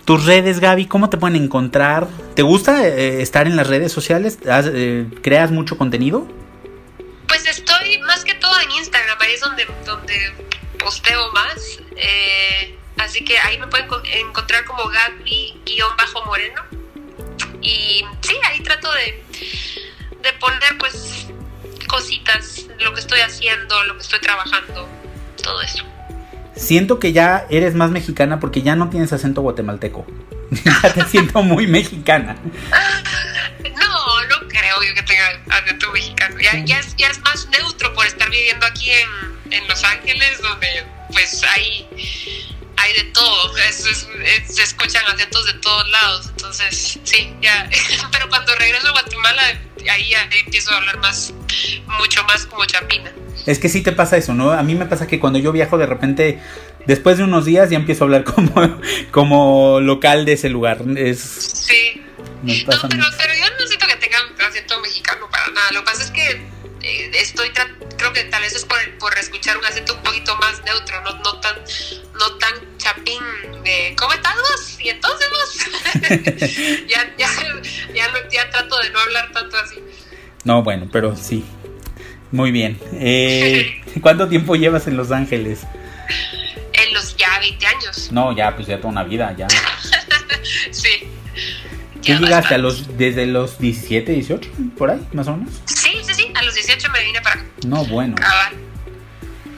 Tus 0.05 0.27
redes, 0.27 0.61
Gaby, 0.61 0.87
¿cómo 0.87 1.09
te 1.09 1.17
pueden 1.17 1.37
encontrar? 1.43 2.09
¿Te 2.35 2.43
gusta 2.43 2.87
eh, 2.87 3.23
estar 3.23 3.47
en 3.47 3.57
las 3.57 3.69
redes 3.69 3.93
sociales? 3.93 4.39
¿Has, 4.51 4.67
eh, 4.73 5.07
¿Creas 5.23 5.51
mucho 5.51 5.79
contenido? 5.79 6.27
Pues 7.29 7.47
estoy 7.47 7.99
más 8.01 8.25
que 8.25 8.35
todo 8.35 8.53
en 8.61 8.71
Instagram, 8.73 9.17
ahí 9.21 9.33
es 9.35 9.41
donde, 9.41 9.67
donde 9.87 10.15
posteo 10.79 11.33
más. 11.33 11.79
eh, 11.97 12.77
así 12.99 13.25
que 13.25 13.39
ahí 13.39 13.59
me 13.59 13.67
pueden 13.69 13.87
co- 13.87 14.03
encontrar 14.05 14.65
como 14.65 14.83
Gaby-Moreno. 14.89 16.63
Y 17.63 18.05
sí, 18.21 18.35
ahí 18.51 18.61
trato 18.61 18.89
de, 18.93 19.23
de 20.23 20.33
poner 20.39 20.77
pues 20.79 21.29
cositas, 21.99 22.67
lo 22.81 22.93
que 22.93 23.01
estoy 23.01 23.21
haciendo, 23.21 23.83
lo 23.85 23.95
que 23.97 24.03
estoy 24.03 24.21
trabajando, 24.21 24.89
todo 25.43 25.63
eso. 25.63 25.85
Siento 26.57 26.99
que 26.99 27.13
ya 27.13 27.47
eres 27.51 27.75
más 27.75 27.91
mexicana 27.91 28.41
porque 28.41 28.63
ya 28.63 28.75
no 28.77 28.89
tienes 28.91 29.13
acento 29.13 29.43
guatemalteco. 29.43 30.07
ya 30.65 30.93
te 30.93 31.05
siento 31.05 31.43
muy 31.43 31.67
mexicana. 31.67 32.37
No, 33.77 34.25
no 34.29 34.49
creo 34.49 34.83
yo 34.83 34.95
que 34.95 35.03
tenga 35.03 35.41
acento 35.51 35.91
mexicano. 35.93 36.39
Ya, 36.41 36.65
ya, 36.65 36.79
es, 36.79 36.95
ya 36.97 37.09
es 37.09 37.21
más 37.23 37.49
neutro 37.49 37.93
por 37.95 38.07
estar 38.07 38.29
viviendo 38.31 38.67
aquí 38.67 38.91
en, 38.91 39.53
en 39.53 39.69
Los 39.69 39.83
Ángeles, 39.85 40.41
donde 40.43 40.85
pues 41.13 41.43
hay, 41.45 41.87
hay 42.77 42.93
de 42.95 43.05
todo. 43.13 43.57
Es- 43.59 43.87
es- 43.87 44.09
se 44.55 44.63
escuchan 44.63 45.05
acentos 45.13 45.45
de 45.47 45.55
todos 45.55 45.89
lados. 45.91 46.27
Entonces, 46.37 46.99
sí, 47.05 47.35
ya. 47.41 47.69
Pero 48.13 48.29
cuando 48.29 48.55
regreso 48.57 48.89
a 48.89 48.93
Guatemala, 48.93 49.43
ahí 49.89 50.11
ya 50.11 50.29
empiezo 50.45 50.71
a 50.73 50.77
hablar 50.79 50.99
más, 50.99 51.33
mucho 51.99 52.23
más 52.25 52.47
como 52.47 52.65
chapina. 52.65 53.13
Es 53.47 53.59
que 53.59 53.69
sí 53.69 53.83
te 53.83 53.93
pasa 53.93 54.17
eso, 54.17 54.35
¿no? 54.35 54.53
A 54.53 54.63
mí 54.63 54.75
me 54.75 54.87
pasa 54.87 55.07
que 55.07 55.21
cuando 55.21 55.39
yo 55.39 55.53
viajo 55.53 55.77
de 55.79 55.87
repente, 55.87 56.41
después 56.87 57.19
de 57.19 57.25
unos 57.25 57.45
días 57.45 57.71
ya 57.71 57.77
empiezo 57.77 58.05
a 58.05 58.07
hablar 58.07 58.25
como, 58.35 58.81
como 59.11 59.81
local 59.81 60.25
de 60.25 60.35
ese 60.35 60.49
lugar. 60.49 60.79
Es, 60.97 61.21
Sí. 61.21 62.03
me 62.43 62.63
No, 62.65 62.79
pero, 62.89 63.05
pero 63.19 63.35
yo 63.35 63.45
no 63.59 63.67
siento 63.67 63.87
que 63.87 63.97
tenga 63.97 64.19
acento 64.47 64.81
mexicano 64.81 65.29
para 65.31 65.49
nada. 65.49 65.73
Lo 65.73 65.81
que 65.81 65.87
pasa 65.87 66.03
es 66.05 66.11
que 66.11 66.44
eh, 66.85 67.11
estoy, 67.15 67.51
creo 67.97 68.13
que 68.13 68.25
tal 68.25 68.43
vez 68.43 68.55
es 68.55 68.65
por, 68.65 68.79
por 68.99 69.17
escuchar 69.19 69.57
un 69.57 69.65
acento 69.65 69.95
un 69.95 70.03
poquito 70.03 70.37
más 70.37 70.63
neutro, 70.65 71.01
no, 71.03 71.15
no 71.21 71.41
tan 71.41 71.57
no 72.19 72.37
tan 72.37 72.77
chapín 72.79 73.23
de 73.65 73.95
¿cómo 73.97 74.13
estás 74.13 74.35
vos? 74.37 74.79
Y 74.81 74.89
entonces 74.91 75.29
vos. 75.31 76.87
ya, 76.89 77.15
ya, 77.17 77.29
ya, 77.95 78.13
ya 78.31 78.51
trato 78.51 78.79
de 78.81 78.91
no 78.91 78.99
hablar 79.01 79.33
tanto 79.33 79.57
así. 79.57 79.77
No, 80.45 80.63
bueno, 80.63 80.89
pero 80.93 81.17
sí. 81.17 81.45
Muy 82.31 82.51
bien. 82.51 82.79
Eh, 82.93 83.83
¿Cuánto 84.01 84.29
tiempo 84.29 84.57
llevas 84.57 84.87
en 84.87 84.97
Los 84.97 85.11
Ángeles? 85.11 85.61
En 86.73 86.93
los 86.93 87.17
ya 87.17 87.39
20 87.39 87.67
años. 87.67 88.13
No, 88.13 88.37
ya, 88.37 88.55
pues 88.55 88.67
ya 88.67 88.77
toda 88.79 88.89
una 88.89 89.05
vida, 89.05 89.35
ya. 89.37 89.47
Sí. 90.71 91.09
¿Tú 91.95 92.01
Ya 92.03 92.19
llegaste 92.19 92.55
a 92.55 92.59
los, 92.59 92.99
desde 92.99 93.25
los 93.27 93.59
17, 93.59 94.13
18, 94.13 94.51
por 94.77 94.91
ahí, 94.91 95.01
más 95.15 95.27
o 95.29 95.37
menos? 95.37 95.55
Me 97.05 97.13
vine 97.13 97.21
para 97.21 97.37
acá. 97.41 97.45
No, 97.67 97.85
bueno. 97.85 98.15
Cabal. 98.17 98.55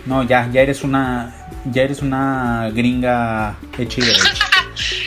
No, 0.05 0.23
ya, 0.23 0.49
ya 0.53 0.61
eres 0.63 0.83
una, 0.83 1.35
ya 1.65 1.83
eres 1.83 2.01
una 2.03 2.71
gringa 2.73 3.57
hecha 3.79 4.01
y 4.01 4.05
derecha. 4.05 4.35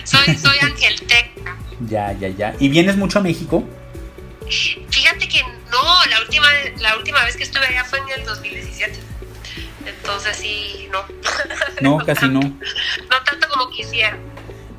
Soy, 0.04 0.36
soy 0.36 0.58
angelteca. 0.62 1.56
Ya, 1.88 2.12
ya, 2.14 2.28
ya. 2.30 2.56
¿Y 2.60 2.70
vienes 2.70 2.98
mucho 2.98 3.20
a 3.20 3.22
México? 3.22 3.64
Fíjate 4.50 5.28
que 5.30 5.42
no, 5.72 6.06
la 6.10 6.22
última, 6.22 6.48
la 6.80 6.98
última 6.98 7.24
vez 7.24 7.38
que 7.38 7.44
estuve 7.44 7.66
allá 7.68 7.84
fue 7.86 8.00
en 8.00 8.20
el 8.20 8.26
2017. 8.26 9.00
Entonces 9.86 10.38
sí, 10.38 10.88
no. 11.82 11.98
No, 11.98 12.06
casi 12.06 12.28
no. 12.28 12.40
No 12.42 13.24
tanto 13.26 13.48
como 13.50 13.70
quisiera. 13.70 14.18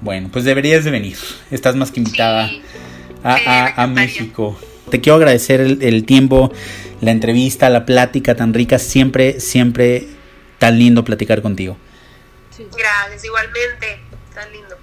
Bueno, 0.03 0.29
pues 0.33 0.45
deberías 0.45 0.85
de 0.85 0.91
venir. 0.91 1.17
Estás 1.51 1.77
más 1.77 1.91
que 1.91 2.01
invitada 2.01 2.49
Sí. 2.49 2.63
a, 3.23 3.35
a- 3.35 3.83
a. 3.83 3.87
México. 3.87 4.59
Te 4.91 5.01
quiero 5.01 5.17
agradecer 5.17 5.61
el, 5.61 5.83
el 5.83 6.05
tiempo, 6.05 6.53
la 7.01 7.11
entrevista, 7.13 7.71
la 7.71 7.87
plática 7.87 8.35
tan 8.35 8.53
rica. 8.53 8.79
Siempre, 8.79 9.41
siempre 9.41 10.09
tan 10.59 10.79
lindo 10.79 11.05
platicar 11.05 11.41
contigo. 11.43 11.77
Gracias, 12.77 13.25
igualmente. 13.25 14.01
Tan 14.35 14.53
lindo. 14.53 14.77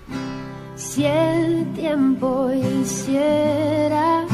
Si 0.76 1.06
el 1.06 1.74
tiempo 1.74 2.52
hiciera 2.52 4.26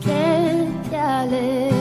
que 0.00 0.66
te 0.90 0.96
alejaras, 0.96 1.79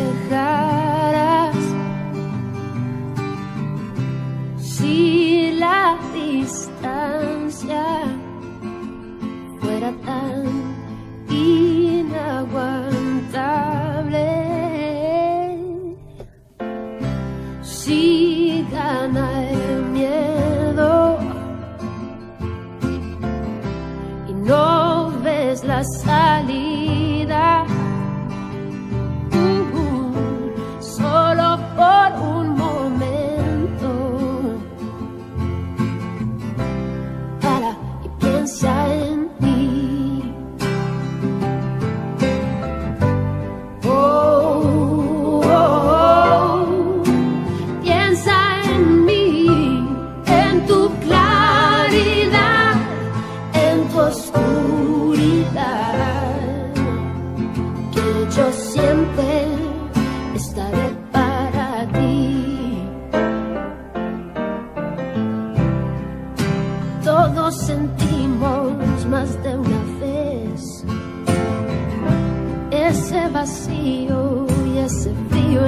fuera 9.89 10.05
tan 10.05 10.45
inaguantable, 11.29 12.88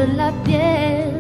en 0.02 0.18
la 0.18 0.32
piel. 0.44 1.11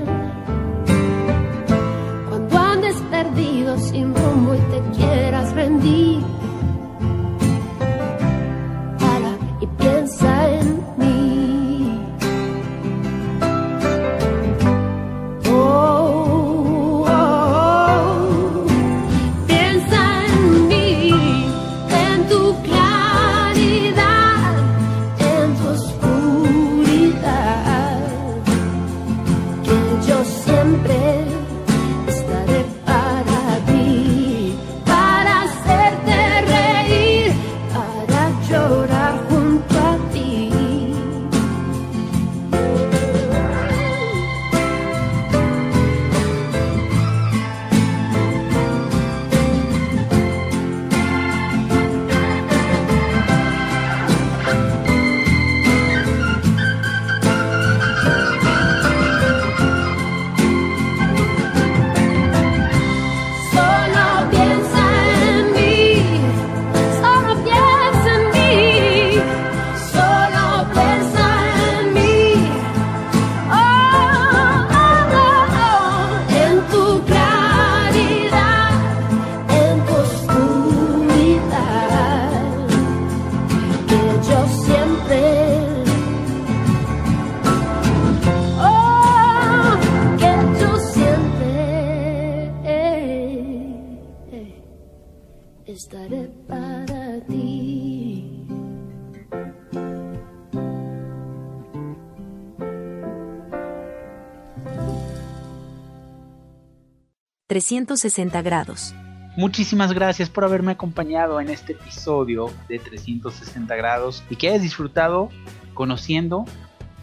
...360 107.52 108.41
grados. 108.43 108.95
Muchísimas 109.36 109.91
gracias 109.91 110.30
por 110.30 110.45
haberme 110.45 110.72
acompañado 110.72 111.41
en 111.41 111.49
este 111.49 111.74
episodio 111.74 112.49
de 112.70 112.80
360 112.80 113.76
grados 113.76 114.24
y 114.30 114.38
que 114.38 114.47
hayas 114.47 114.62
disfrutado 114.62 115.28
conociendo 115.74 116.45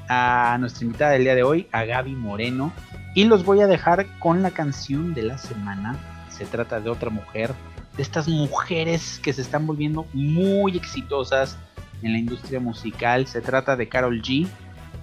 a 0.09 0.57
nuestra 0.59 0.87
invitada 0.87 1.11
del 1.11 1.25
día 1.25 1.35
de 1.35 1.43
hoy, 1.43 1.69
a 1.71 1.85
Gaby 1.85 2.15
Moreno. 2.15 2.73
Y 3.15 3.25
los 3.25 3.45
voy 3.45 3.61
a 3.61 3.67
dejar 3.67 4.07
con 4.21 4.43
la 4.43 4.51
canción 4.51 5.13
de 5.13 5.25
la 5.25 5.37
semana. 5.37 5.99
Se 6.31 6.47
trata 6.47 6.81
de 6.81 6.89
otra 6.89 7.11
mujer, 7.11 7.53
de 7.99 8.03
estas 8.03 8.27
mujeres 8.27 9.21
que 9.23 9.35
se 9.35 9.43
están 9.43 9.67
volviendo 9.67 10.07
muy 10.15 10.79
exitosas 10.79 11.59
en 12.01 12.13
la 12.13 12.19
industria 12.19 12.59
musical. 12.59 13.27
Se 13.27 13.43
trata 13.43 13.77
de 13.77 13.91
Carol 13.91 14.23
G. 14.23 14.49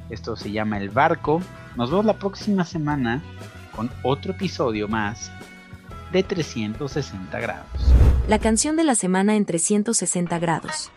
Esto 0.09 0.35
se 0.35 0.51
llama 0.51 0.79
El 0.79 0.89
Barco. 0.89 1.39
Nos 1.75 1.91
vemos 1.91 2.05
la 2.05 2.17
próxima 2.17 2.65
semana 2.65 3.21
con 3.75 3.91
otro 4.03 4.31
episodio 4.31 4.87
más 4.87 5.31
de 6.11 6.23
360 6.23 7.39
grados. 7.39 7.67
La 8.27 8.39
canción 8.39 8.75
de 8.75 8.83
la 8.83 8.95
semana 8.95 9.35
en 9.35 9.45
360 9.45 10.39
grados. 10.39 10.91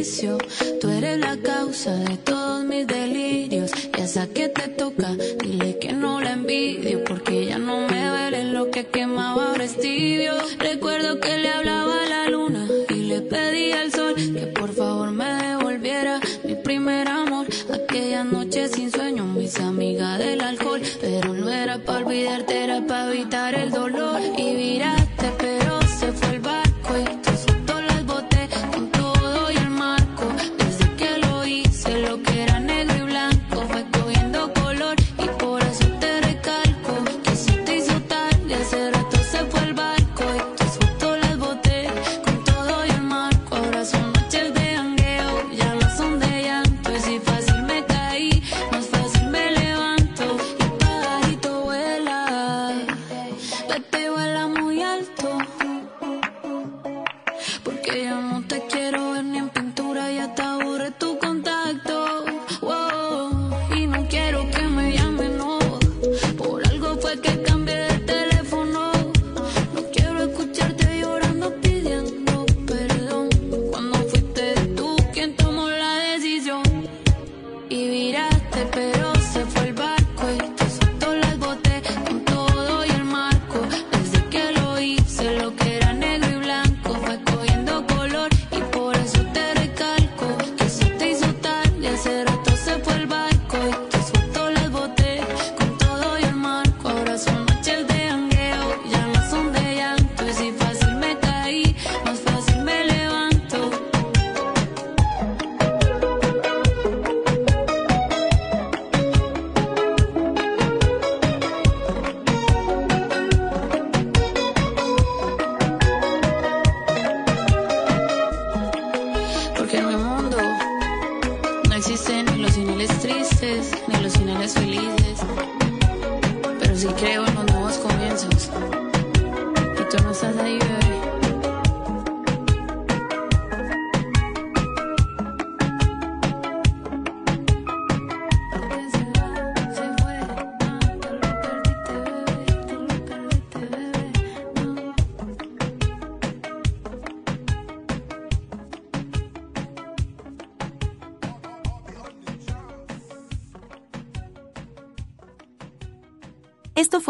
Tú 0.00 0.88
eres 0.88 1.18
la 1.18 1.36
causa 1.36 1.94
de 1.94 2.16
todos 2.16 2.64
mis 2.64 2.86
delirios. 2.86 3.70
Y 3.98 4.00
esa 4.00 4.26
que 4.28 4.48
te 4.48 4.68
toca, 4.68 5.14
dile 5.42 5.78
que 5.78 5.92
no 5.92 6.22
la 6.22 6.32
envidio. 6.32 7.04
Porque 7.04 7.44
ya 7.44 7.58
no 7.58 7.86
me 7.86 8.10
veré 8.10 8.44
lo 8.44 8.70
que 8.70 8.86
quemaba 8.86 9.52
prestibio. 9.52 10.32
Recuerdo 10.58 11.20
que 11.20 11.36
le 11.36 11.50
hablaba 11.50 12.02
a 12.02 12.08
la 12.08 12.30
luna 12.30 12.66
y 12.88 12.94
le 12.94 13.20
pedí 13.20 13.72
al 13.72 13.92
sol 13.92 14.14
que 14.14 14.46
por 14.46 14.72
favor 14.72 15.10
me 15.10 15.26
devolviera 15.26 16.18
mi 16.44 16.54
primer 16.54 17.06
amor. 17.06 17.46
Aquella 17.70 18.24
noche 18.24 18.68
sin 18.68 18.90
sueño, 18.90 19.26
mis 19.26 19.60
amigas 19.60 20.18
del 20.18 20.40
alcohol. 20.40 20.80
Pero 21.02 21.34
no 21.34 21.50
era 21.50 21.76
para 21.76 22.06
olvidarte, 22.06 22.64
era 22.64 22.86
para 22.86 23.12
evitar 23.12 23.54
el 23.54 23.70
dolor. 23.70 24.18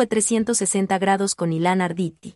fue 0.01 0.07
360 0.07 0.99
grados 0.99 1.35
con 1.35 1.53
Ilan 1.53 1.83
Arditi. 1.83 2.30